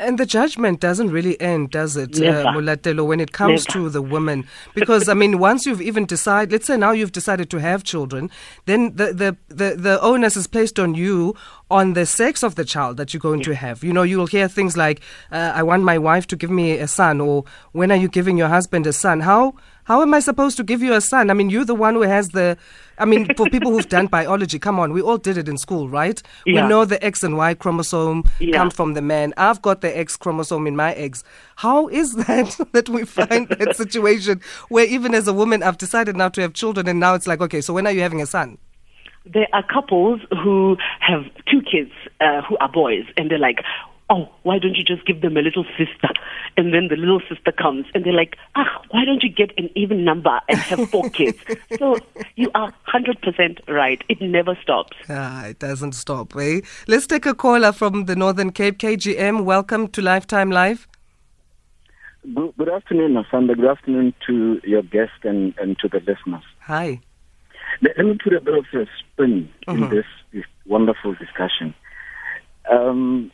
And 0.00 0.18
the 0.18 0.24
judgment 0.24 0.80
doesn't 0.80 1.10
really 1.10 1.38
end, 1.40 1.70
does 1.70 1.94
it, 1.94 2.18
Never. 2.18 2.48
uh, 2.48 2.52
Molatelo, 2.54 3.06
when 3.06 3.20
it 3.20 3.32
comes 3.32 3.68
Never. 3.68 3.78
to 3.78 3.90
the 3.90 4.00
woman? 4.00 4.46
Because, 4.74 5.10
I 5.10 5.14
mean, 5.14 5.38
once 5.38 5.66
you've 5.66 5.82
even 5.82 6.06
decided, 6.06 6.52
let's 6.52 6.66
say 6.66 6.78
now 6.78 6.92
you've 6.92 7.12
decided 7.12 7.50
to 7.50 7.58
have 7.58 7.84
children, 7.84 8.30
then 8.64 8.96
the, 8.96 9.12
the, 9.12 9.36
the, 9.48 9.76
the 9.76 10.00
onus 10.00 10.36
is 10.38 10.46
placed 10.46 10.78
on 10.78 10.94
you 10.94 11.34
on 11.70 11.92
the 11.92 12.06
sex 12.06 12.42
of 12.42 12.54
the 12.54 12.64
child 12.64 12.96
that 12.96 13.12
you're 13.12 13.20
going 13.20 13.42
to 13.42 13.54
have. 13.54 13.84
You 13.84 13.92
know, 13.92 14.02
you'll 14.02 14.26
hear 14.26 14.48
things 14.48 14.74
like, 14.74 15.02
uh, 15.30 15.52
I 15.54 15.62
want 15.62 15.82
my 15.82 15.98
wife 15.98 16.26
to 16.28 16.36
give 16.36 16.50
me 16.50 16.78
a 16.78 16.88
son, 16.88 17.20
or 17.20 17.44
when 17.72 17.92
are 17.92 17.96
you 17.96 18.08
giving 18.08 18.38
your 18.38 18.48
husband 18.48 18.86
a 18.86 18.94
son? 18.94 19.20
How, 19.20 19.54
how 19.90 20.02
am 20.02 20.14
I 20.14 20.20
supposed 20.20 20.56
to 20.58 20.62
give 20.62 20.82
you 20.82 20.92
a 20.94 21.00
son? 21.00 21.30
I 21.30 21.34
mean, 21.34 21.50
you're 21.50 21.64
the 21.64 21.74
one 21.74 21.94
who 21.94 22.02
has 22.02 22.28
the, 22.28 22.56
I 22.98 23.04
mean, 23.04 23.34
for 23.34 23.44
people 23.54 23.72
who've 23.72 23.88
done 23.88 24.06
biology, 24.06 24.56
come 24.56 24.78
on, 24.78 24.92
we 24.92 25.02
all 25.02 25.18
did 25.18 25.36
it 25.36 25.48
in 25.48 25.58
school, 25.58 25.88
right? 25.88 26.22
We 26.46 26.52
know 26.52 26.84
the 26.84 27.04
X 27.04 27.24
and 27.24 27.36
Y 27.36 27.54
chromosome 27.54 28.22
Yeah. 28.38 28.56
come 28.56 28.70
from 28.70 28.94
the 28.94 29.02
man. 29.02 29.34
I've 29.36 29.60
got 29.62 29.80
the 29.80 29.90
X 29.98 30.16
chromosome 30.16 30.68
in 30.68 30.76
my 30.76 30.92
eggs. 30.92 31.24
How 31.56 31.88
is 31.88 32.14
that 32.26 32.56
that 32.70 32.88
we 32.88 33.04
find 33.04 33.48
that 33.48 33.74
situation 33.84 34.40
where 34.68 34.84
even 34.86 35.12
as 35.12 35.26
a 35.26 35.32
woman 35.32 35.60
I've 35.64 35.78
decided 35.78 36.14
now 36.14 36.28
to 36.28 36.40
have 36.40 36.52
children 36.52 36.86
and 36.86 37.00
now 37.00 37.14
it's 37.14 37.26
like, 37.26 37.40
okay, 37.40 37.60
so 37.60 37.74
when 37.74 37.84
are 37.88 37.92
you 37.92 38.02
having 38.02 38.22
a 38.22 38.26
son? 38.26 38.58
There 39.26 39.48
are 39.52 39.64
couples 39.64 40.20
who 40.30 40.76
have 41.00 41.24
two 41.50 41.62
kids 41.62 41.90
uh, 42.20 42.42
who 42.42 42.56
are 42.58 42.70
boys, 42.70 43.04
and 43.16 43.28
they're 43.28 43.38
like, 43.38 43.58
oh, 44.10 44.28
why 44.42 44.58
don't 44.58 44.74
you 44.74 44.82
just 44.82 45.06
give 45.06 45.20
them 45.20 45.36
a 45.36 45.40
little 45.40 45.64
sister? 45.78 46.08
And 46.56 46.74
then 46.74 46.88
the 46.88 46.96
little 46.96 47.20
sister 47.28 47.52
comes 47.52 47.86
and 47.94 48.04
they're 48.04 48.12
like, 48.12 48.36
ah, 48.56 48.82
why 48.90 49.04
don't 49.04 49.22
you 49.22 49.30
get 49.30 49.56
an 49.56 49.70
even 49.76 50.04
number 50.04 50.40
and 50.48 50.58
have 50.58 50.90
four 50.90 51.08
kids? 51.10 51.38
So 51.78 51.96
you 52.34 52.50
are 52.54 52.74
100% 52.92 53.60
right. 53.68 54.02
It 54.08 54.20
never 54.20 54.58
stops. 54.60 54.96
Ah, 55.08 55.46
it 55.46 55.60
doesn't 55.60 55.92
stop, 55.92 56.36
eh? 56.36 56.60
Let's 56.88 57.06
take 57.06 57.24
a 57.24 57.34
caller 57.34 57.72
from 57.72 58.06
the 58.06 58.16
Northern 58.16 58.50
Cape. 58.50 58.78
KGM, 58.78 59.44
welcome 59.44 59.88
to 59.88 60.02
Lifetime 60.02 60.50
Live. 60.50 60.88
Good, 62.34 62.52
good 62.58 62.68
afternoon, 62.68 63.14
Asanda. 63.14 63.56
Good 63.56 63.70
afternoon 63.70 64.12
to 64.26 64.60
your 64.64 64.82
guest 64.82 65.12
and, 65.22 65.54
and 65.58 65.78
to 65.78 65.88
the 65.88 66.00
listeners. 66.00 66.42
Hi. 66.60 67.00
Let, 67.80 67.96
let 67.96 68.06
me 68.06 68.18
put 68.22 68.34
a 68.34 68.40
bit 68.40 68.54
of 68.54 68.64
a 68.74 68.86
spin 68.98 69.48
in 69.68 69.88
this, 69.88 70.04
this 70.32 70.44
wonderful 70.66 71.14
discussion. 71.14 71.74
Um, 72.70 73.30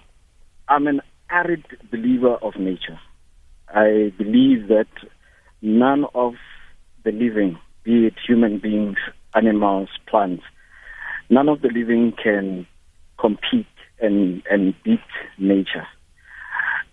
I'm 0.68 0.88
an 0.88 1.00
arid 1.30 1.64
believer 1.92 2.34
of 2.42 2.56
nature. 2.56 2.98
I 3.68 4.12
believe 4.18 4.66
that 4.68 4.88
none 5.62 6.06
of 6.14 6.34
the 7.04 7.12
living, 7.12 7.58
be 7.84 8.06
it 8.06 8.14
human 8.26 8.58
beings, 8.58 8.96
animals, 9.34 9.88
plants, 10.08 10.42
none 11.30 11.48
of 11.48 11.60
the 11.62 11.68
living 11.68 12.12
can 12.20 12.66
compete 13.20 13.66
and, 14.00 14.42
and 14.50 14.74
beat 14.82 14.98
nature. 15.38 15.86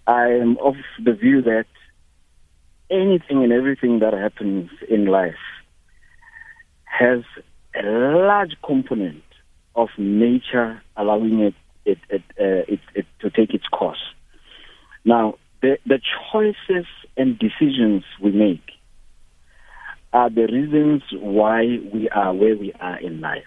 I 0.05 0.27
am 0.27 0.57
of 0.63 0.75
the 1.03 1.13
view 1.13 1.41
that 1.41 1.65
anything 2.91 3.43
and 3.43 3.51
everything 3.51 3.99
that 3.99 4.13
happens 4.13 4.69
in 4.87 5.05
life 5.05 5.33
has 6.85 7.23
a 7.75 7.87
large 7.87 8.55
component 8.63 9.23
of 9.75 9.89
nature 9.97 10.79
allowing 10.95 11.39
it 11.39 11.55
it, 11.85 11.97
it, 12.09 12.21
uh, 12.39 12.73
it, 12.73 12.79
it 12.95 13.05
to 13.19 13.29
take 13.29 13.53
its 13.53 13.67
course. 13.67 14.01
Now, 15.05 15.35
the, 15.61 15.77
the 15.85 15.99
choices 16.31 16.85
and 17.17 17.37
decisions 17.37 18.03
we 18.21 18.31
make 18.31 18.71
are 20.11 20.29
the 20.29 20.47
reasons 20.47 21.01
why 21.13 21.79
we 21.93 22.09
are 22.09 22.33
where 22.33 22.55
we 22.55 22.71
are 22.79 22.99
in 22.99 23.21
life. 23.21 23.43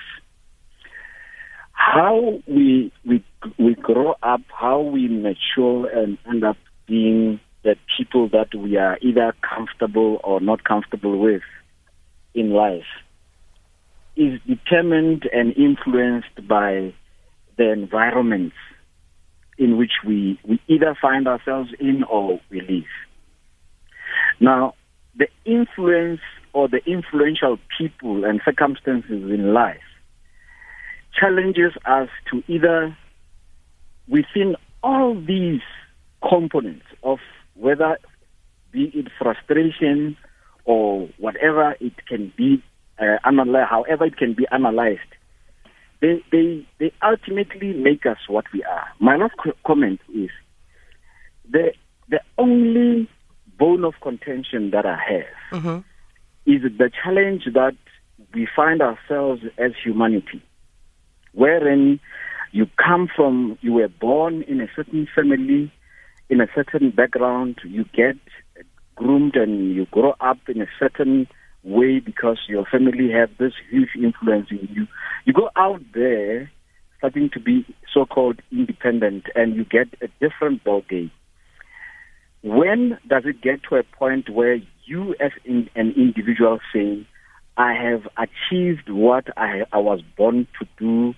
How 1.72 2.40
we 2.46 2.92
we 3.04 3.22
we 3.58 3.74
grow 3.74 4.14
up, 4.22 4.40
how 4.48 4.80
we 4.80 5.08
mature 5.08 5.88
and 5.88 6.18
end 6.26 6.42
up 6.42 6.56
being 6.86 7.38
the 7.62 7.76
people 7.96 8.28
that 8.30 8.54
we 8.54 8.76
are 8.76 8.98
either 9.02 9.34
comfortable 9.42 10.20
or 10.24 10.40
not 10.40 10.64
comfortable 10.64 11.18
with 11.18 11.42
in 12.34 12.50
life 12.50 12.86
is 14.16 14.40
determined 14.46 15.28
and 15.32 15.54
influenced 15.56 16.48
by 16.48 16.94
the 17.56 17.72
environments 17.72 18.56
in 19.58 19.78
which 19.78 19.92
we, 20.06 20.38
we 20.46 20.60
either 20.68 20.96
find 21.00 21.26
ourselves 21.26 21.70
in 21.80 22.04
or 22.04 22.40
we 22.50 22.60
live. 22.60 22.84
Now, 24.40 24.74
the 25.16 25.28
influence 25.44 26.20
or 26.52 26.68
the 26.68 26.80
influential 26.86 27.58
people 27.78 28.24
and 28.24 28.40
circumstances 28.44 29.10
in 29.10 29.54
life 29.54 29.80
challenges 31.18 31.72
us 31.86 32.08
to 32.30 32.42
either, 32.46 32.96
within 34.08 34.56
all 34.82 35.14
these 35.14 35.62
components 36.26 36.84
of 37.02 37.18
whether 37.54 37.98
be 38.72 38.90
it 38.94 39.08
frustration 39.18 40.16
or 40.64 41.08
whatever 41.18 41.74
it 41.80 42.06
can 42.06 42.32
be, 42.36 42.62
uh, 42.98 43.16
however 43.22 44.04
it 44.04 44.16
can 44.16 44.34
be 44.34 44.46
analyzed, 44.50 45.00
they, 46.00 46.22
they, 46.30 46.66
they 46.78 46.92
ultimately 47.02 47.72
make 47.72 48.06
us 48.06 48.18
what 48.28 48.44
we 48.52 48.62
are. 48.64 48.86
My 49.00 49.16
last 49.16 49.34
comment 49.66 50.00
is 50.14 50.30
the, 51.50 51.72
the 52.08 52.20
only 52.38 53.08
bone 53.58 53.84
of 53.84 53.94
contention 54.02 54.70
that 54.70 54.86
I 54.86 54.98
have 55.08 55.62
Mm-hmm. 55.62 55.78
is 56.50 56.62
the 56.76 56.90
challenge 57.02 57.44
that 57.54 57.76
we 58.34 58.48
find 58.54 58.82
ourselves 58.82 59.42
as 59.58 59.72
humanity, 59.82 60.42
wherein 61.32 62.00
you 62.52 62.66
come 62.76 63.08
from, 63.14 63.56
you 63.60 63.72
were 63.74 63.88
born 63.88 64.42
in 64.42 64.60
a 64.60 64.66
certain 64.74 65.06
family, 65.14 65.72
in 66.28 66.40
a 66.40 66.48
certain 66.54 66.90
background, 66.90 67.58
you 67.64 67.84
get 67.94 68.16
groomed 68.96 69.36
and 69.36 69.74
you 69.74 69.86
grow 69.92 70.14
up 70.20 70.38
in 70.48 70.60
a 70.60 70.66
certain 70.78 71.28
way 71.66 71.98
because 71.98 72.38
your 72.48 72.64
family 72.64 73.10
have 73.10 73.30
this 73.38 73.52
huge 73.70 73.90
influence 73.96 74.46
in 74.50 74.68
you. 74.72 74.86
You 75.24 75.32
go 75.32 75.50
out 75.56 75.82
there 75.92 76.50
starting 76.98 77.28
to 77.34 77.40
be 77.40 77.66
so-called 77.92 78.40
independent 78.52 79.24
and 79.34 79.56
you 79.56 79.64
get 79.64 79.88
a 80.00 80.08
different 80.20 80.64
ballgame. 80.64 81.10
When 82.42 82.98
does 83.08 83.24
it 83.26 83.42
get 83.42 83.64
to 83.68 83.76
a 83.76 83.82
point 83.82 84.30
where 84.30 84.58
you 84.84 85.16
as 85.20 85.32
in, 85.44 85.68
an 85.74 85.92
individual 85.96 86.60
say, 86.72 87.06
I 87.56 87.72
have 87.72 88.06
achieved 88.16 88.88
what 88.88 89.26
I, 89.36 89.62
I 89.72 89.78
was 89.78 90.00
born 90.16 90.46
to 90.60 90.66
do 90.78 91.14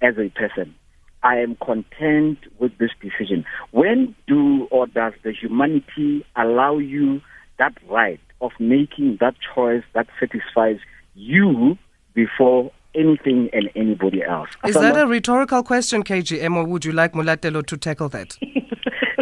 as 0.00 0.14
a 0.18 0.28
person. 0.30 0.74
I 1.22 1.36
am 1.36 1.56
content 1.64 2.38
with 2.58 2.76
this 2.78 2.90
decision. 3.00 3.44
When 3.70 4.16
do 4.26 4.66
or 4.72 4.88
does 4.88 5.12
the 5.22 5.32
humanity 5.32 6.26
allow 6.34 6.78
you 6.78 7.20
that 7.58 7.74
right 7.88 8.18
of 8.42 8.52
making 8.58 9.18
that 9.20 9.34
choice 9.54 9.84
that 9.94 10.06
satisfies 10.20 10.78
you 11.14 11.78
before 12.14 12.70
anything 12.94 13.48
and 13.52 13.70
anybody 13.74 14.22
else? 14.22 14.50
Is 14.66 14.74
that 14.74 14.98
a 14.98 15.06
rhetorical 15.06 15.62
question, 15.62 16.02
KGM, 16.02 16.54
or 16.56 16.64
would 16.64 16.84
you 16.84 16.92
like 16.92 17.14
Molatelo 17.14 17.64
to 17.66 17.76
tackle 17.76 18.08
that? 18.10 18.36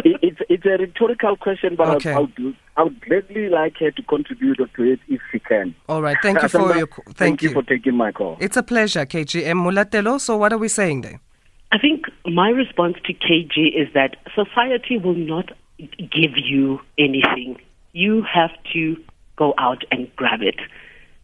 it's 0.03 0.39
it's 0.49 0.65
a 0.65 0.77
rhetorical 0.77 1.37
question, 1.37 1.75
but 1.75 1.87
Okay. 1.95 2.11
I, 2.11 2.17
I, 2.17 2.19
would, 2.19 2.55
I 2.77 2.83
would 2.83 3.01
gladly 3.01 3.49
like 3.49 3.77
her 3.79 3.91
to 3.91 4.01
contribute 4.03 4.57
to 4.57 4.83
it 4.83 4.99
if 5.07 5.21
she 5.31 5.39
can. 5.39 5.75
All 5.87 6.01
right. 6.01 6.17
Thank 6.21 6.41
you 6.41 6.49
for 6.49 6.75
your 6.75 6.87
thank, 6.87 7.17
thank 7.17 7.41
you 7.41 7.49
you. 7.49 7.53
for 7.53 7.63
taking 7.63 7.95
my 7.95 8.11
call. 8.11 8.37
It's 8.39 8.57
a 8.57 8.63
pleasure, 8.63 9.05
KGM. 9.05 9.55
Mulatelo, 9.55 10.19
so 10.19 10.37
what 10.37 10.51
are 10.51 10.57
we 10.57 10.67
saying 10.67 11.01
there? 11.01 11.19
I 11.71 11.77
think 11.77 12.05
my 12.25 12.49
response 12.49 12.97
to 13.05 13.13
KG 13.13 13.73
is 13.73 13.87
that 13.93 14.17
society 14.35 14.97
will 14.97 15.15
not 15.15 15.51
give 15.79 16.35
you 16.35 16.79
anything. 16.97 17.57
You 17.93 18.23
have 18.23 18.51
to 18.73 18.97
go 19.41 19.53
out 19.57 19.81
and 19.91 20.01
grab 20.21 20.41
it. 20.51 20.59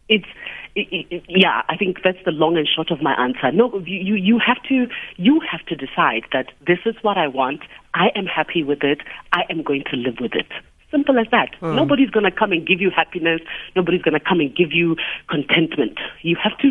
It's 0.08 0.30
it, 0.74 0.86
it, 0.98 1.06
it- 1.16 1.24
yeah. 1.28 1.62
I 1.68 1.76
think 1.76 1.98
that's 2.02 2.22
the 2.24 2.32
long 2.42 2.56
and 2.56 2.66
short 2.74 2.90
of 2.90 3.00
my 3.08 3.14
answer. 3.26 3.52
No, 3.52 3.64
you 3.86 4.14
you 4.30 4.36
have 4.44 4.60
to 4.70 4.86
you 5.16 5.34
have 5.52 5.64
to 5.66 5.74
decide 5.86 6.24
that 6.32 6.46
this 6.66 6.80
is 6.90 6.96
what 7.02 7.16
I 7.24 7.28
want. 7.28 7.60
I 7.94 8.06
am 8.20 8.26
happy 8.26 8.62
with 8.70 8.82
it. 8.82 9.00
I 9.32 9.42
am 9.52 9.62
going 9.62 9.84
to 9.90 9.96
live 9.96 10.16
with 10.20 10.34
it. 10.42 10.50
Simple 10.90 11.18
as 11.18 11.26
that. 11.36 11.50
Nobody's 11.60 12.08
going 12.16 12.24
to 12.24 12.30
come 12.42 12.50
and 12.56 12.66
give 12.66 12.80
you 12.80 12.90
happiness. 12.90 13.40
Nobody's 13.76 14.00
going 14.06 14.14
to 14.20 14.24
come 14.30 14.40
and 14.40 14.50
give 14.56 14.72
you 14.72 14.96
contentment. 15.28 15.98
You 16.22 16.36
have 16.42 16.56
to 16.62 16.68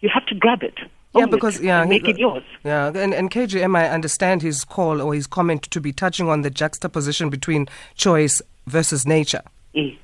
you 0.00 0.08
have 0.12 0.24
to 0.26 0.34
grab 0.34 0.62
it. 0.62 0.78
Yeah, 1.14 1.22
Own 1.22 1.28
it, 1.28 1.30
because 1.32 1.60
yeah, 1.60 1.80
and 1.82 1.90
make 1.90 2.06
he- 2.06 2.12
it 2.12 2.18
yours. 2.18 2.44
Yeah, 2.64 2.86
and, 3.04 3.12
and 3.12 3.30
KGM, 3.30 3.76
I 3.76 3.88
understand 3.90 4.40
his 4.42 4.64
call 4.64 5.02
or 5.02 5.12
his 5.12 5.26
comment 5.26 5.62
to 5.74 5.80
be 5.80 5.92
touching 5.92 6.28
on 6.30 6.42
the 6.42 6.50
juxtaposition 6.50 7.28
between 7.30 7.66
choice 7.96 8.40
versus 8.66 9.06
nature. 9.06 9.42
Mm. 9.76 9.98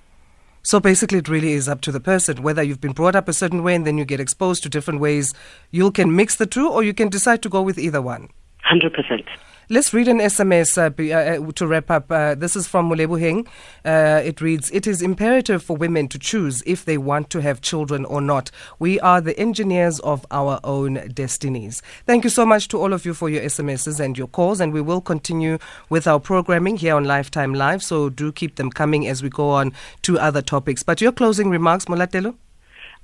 So 0.67 0.81
basically, 0.81 1.19
it 1.19 1.29
really 1.29 1.53
is 1.53 1.69
up 1.69 1.81
to 1.83 1.93
the 1.93 2.01
person 2.01 2.43
whether 2.43 2.61
you've 2.61 2.81
been 2.81 2.91
brought 2.91 3.15
up 3.15 3.29
a 3.29 3.33
certain 3.33 3.63
way 3.63 3.77
and 3.77 3.87
then 3.87 3.99
you 3.99 4.05
get 4.05 4.19
exposed 4.19 4.65
to 4.65 4.69
different 4.69 4.99
ways. 4.99 5.33
You 5.71 5.93
can 5.93 6.17
mix 6.17 6.35
the 6.35 6.45
two, 6.45 6.69
or 6.69 6.83
you 6.83 6.93
can 6.93 7.09
decide 7.09 7.41
to 7.43 7.49
go 7.49 7.63
with 7.63 7.79
either 7.79 8.03
one. 8.03 8.31
Hundred 8.65 8.93
percent. 8.93 9.23
Let's 9.69 9.93
read 9.93 10.07
an 10.07 10.19
SMS 10.19 10.81
uh, 10.81 10.91
be, 10.91 11.13
uh, 11.13 11.43
uh, 11.43 11.53
to 11.57 11.67
wrap 11.67 11.91
up. 11.91 12.13
Uh, 12.13 12.37
this 12.37 12.55
is 12.55 12.69
from 12.69 12.89
Mulebuheng. 12.89 13.49
Uh, 13.85 14.23
it 14.25 14.41
reads 14.41 14.71
It 14.71 14.87
is 14.87 15.03
imperative 15.03 15.61
for 15.61 15.77
women 15.77 16.07
to 16.07 16.21
choose 16.21 16.63
if 16.65 16.85
they 16.85 16.97
want 16.97 17.31
to 17.31 17.41
have 17.43 17.63
children 17.63 18.05
or 18.05 18.21
not. 18.21 18.53
We 18.79 19.01
are 19.01 19.21
the 19.21 19.37
engineers 19.37 19.99
of 20.01 20.25
our 20.31 20.61
own 20.63 21.09
destinies. 21.13 21.83
Thank 22.07 22.23
you 22.23 22.31
so 22.31 22.47
much 22.47 22.69
to 22.69 22.81
all 22.81 22.93
of 22.93 23.05
you 23.05 23.13
for 23.13 23.29
your 23.29 23.43
SMSs 23.43 23.99
and 23.99 24.17
your 24.17 24.29
calls, 24.29 24.61
and 24.61 24.73
we 24.73 24.81
will 24.81 25.01
continue 25.01 25.59
with 25.89 26.07
our 26.07 26.21
programming 26.21 26.77
here 26.77 26.95
on 26.95 27.03
Lifetime 27.03 27.53
Live. 27.53 27.83
So 27.83 28.09
do 28.09 28.31
keep 28.31 28.55
them 28.55 28.71
coming 28.71 29.09
as 29.09 29.21
we 29.21 29.31
go 29.31 29.51
on 29.51 29.73
to 30.03 30.17
other 30.17 30.43
topics. 30.43 30.85
But 30.85 31.01
your 31.01 31.11
closing 31.11 31.51
remarks, 31.51 31.87
Molatelo? 31.87 32.37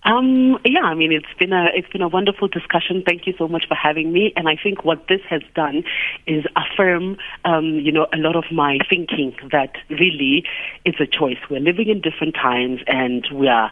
Um, 0.04 0.58
yeah, 0.64 0.82
I 0.82 0.94
mean 0.94 1.12
it's 1.12 1.32
been 1.38 1.52
a 1.52 1.66
it's 1.74 1.88
been 1.88 2.02
a 2.02 2.08
wonderful 2.08 2.48
discussion. 2.48 3.02
Thank 3.06 3.26
you 3.26 3.34
so 3.38 3.46
much 3.46 3.66
for 3.68 3.74
having 3.74 4.12
me. 4.12 4.32
And 4.36 4.48
I 4.48 4.56
think 4.60 4.84
what 4.84 5.06
this 5.08 5.20
has 5.30 5.42
done 5.54 5.84
is 6.26 6.44
affirm, 6.56 7.16
um, 7.44 7.64
you 7.78 7.92
know, 7.92 8.06
a 8.12 8.16
lot 8.16 8.34
of 8.34 8.44
my 8.50 8.78
thinking 8.88 9.34
that 9.52 9.74
really 9.88 10.44
it's 10.84 10.98
a 11.00 11.06
choice. 11.06 11.38
We're 11.48 11.60
living 11.60 11.88
in 11.88 12.00
different 12.00 12.34
times, 12.34 12.80
and 12.86 13.26
we 13.32 13.48
are. 13.48 13.70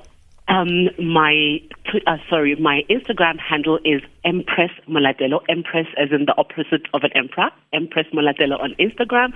Um, 0.49 0.89
my 0.97 1.59
uh, 2.07 2.17
sorry, 2.27 2.55
my 2.55 2.81
Instagram 2.89 3.39
handle 3.39 3.77
is 3.85 4.01
Empress 4.25 4.71
Molatelo. 4.87 5.41
Empress 5.47 5.85
as 5.95 6.09
in 6.11 6.25
the 6.25 6.33
opposite 6.37 6.87
of 6.93 7.03
an 7.03 7.11
emperor. 7.15 7.49
Empress 7.71 8.07
Molatelo 8.13 8.59
on 8.59 8.75
Instagram, 8.79 9.29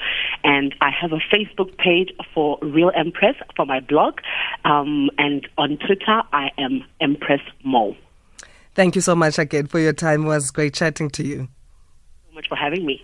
and 0.44 0.74
I 0.82 0.90
have 0.90 1.12
a 1.12 1.20
Facebook 1.34 1.78
page 1.78 2.10
for 2.34 2.58
Real 2.62 2.92
Empress 2.96 3.36
for 3.56 3.66
my 3.66 3.80
blog. 3.80 4.20
Um, 4.66 5.12
and 5.20 5.48
on 5.58 5.78
Twitter, 5.78 6.24
I 6.34 6.50
am 6.58 6.84
Empress 7.00 7.42
Mo. 7.64 7.96
Thank 8.74 8.96
you 8.96 9.02
so 9.02 9.16
much 9.16 9.38
again 9.38 9.68
for 9.68 9.80
your 9.80 9.94
time. 9.94 10.24
It 10.24 10.28
was 10.28 10.50
great 10.50 10.74
chatting 10.74 11.12
to 11.12 11.24
you. 11.24 11.48
So 12.28 12.34
much 12.34 12.48
for 12.50 12.56
having 12.56 12.86
me. 12.88 13.04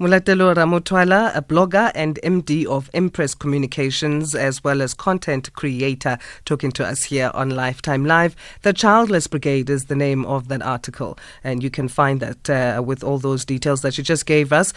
Molatelo 0.00 0.54
Ramothwala, 0.54 1.34
a 1.34 1.42
blogger 1.42 1.90
and 1.92 2.20
MD 2.22 2.64
of 2.66 2.88
Empress 2.94 3.34
Communications, 3.34 4.32
as 4.32 4.62
well 4.62 4.80
as 4.80 4.94
content 4.94 5.52
creator, 5.54 6.18
talking 6.44 6.70
to 6.70 6.86
us 6.86 7.02
here 7.02 7.32
on 7.34 7.50
Lifetime 7.50 8.04
Live. 8.04 8.36
The 8.62 8.72
Childless 8.72 9.26
Brigade 9.26 9.68
is 9.68 9.86
the 9.86 9.96
name 9.96 10.24
of 10.24 10.46
that 10.48 10.62
article, 10.62 11.18
and 11.42 11.64
you 11.64 11.70
can 11.70 11.88
find 11.88 12.20
that 12.20 12.48
uh, 12.48 12.80
with 12.80 13.02
all 13.02 13.18
those 13.18 13.44
details 13.44 13.82
that 13.82 13.98
you 13.98 14.04
just 14.04 14.24
gave 14.24 14.52
us 14.52 14.72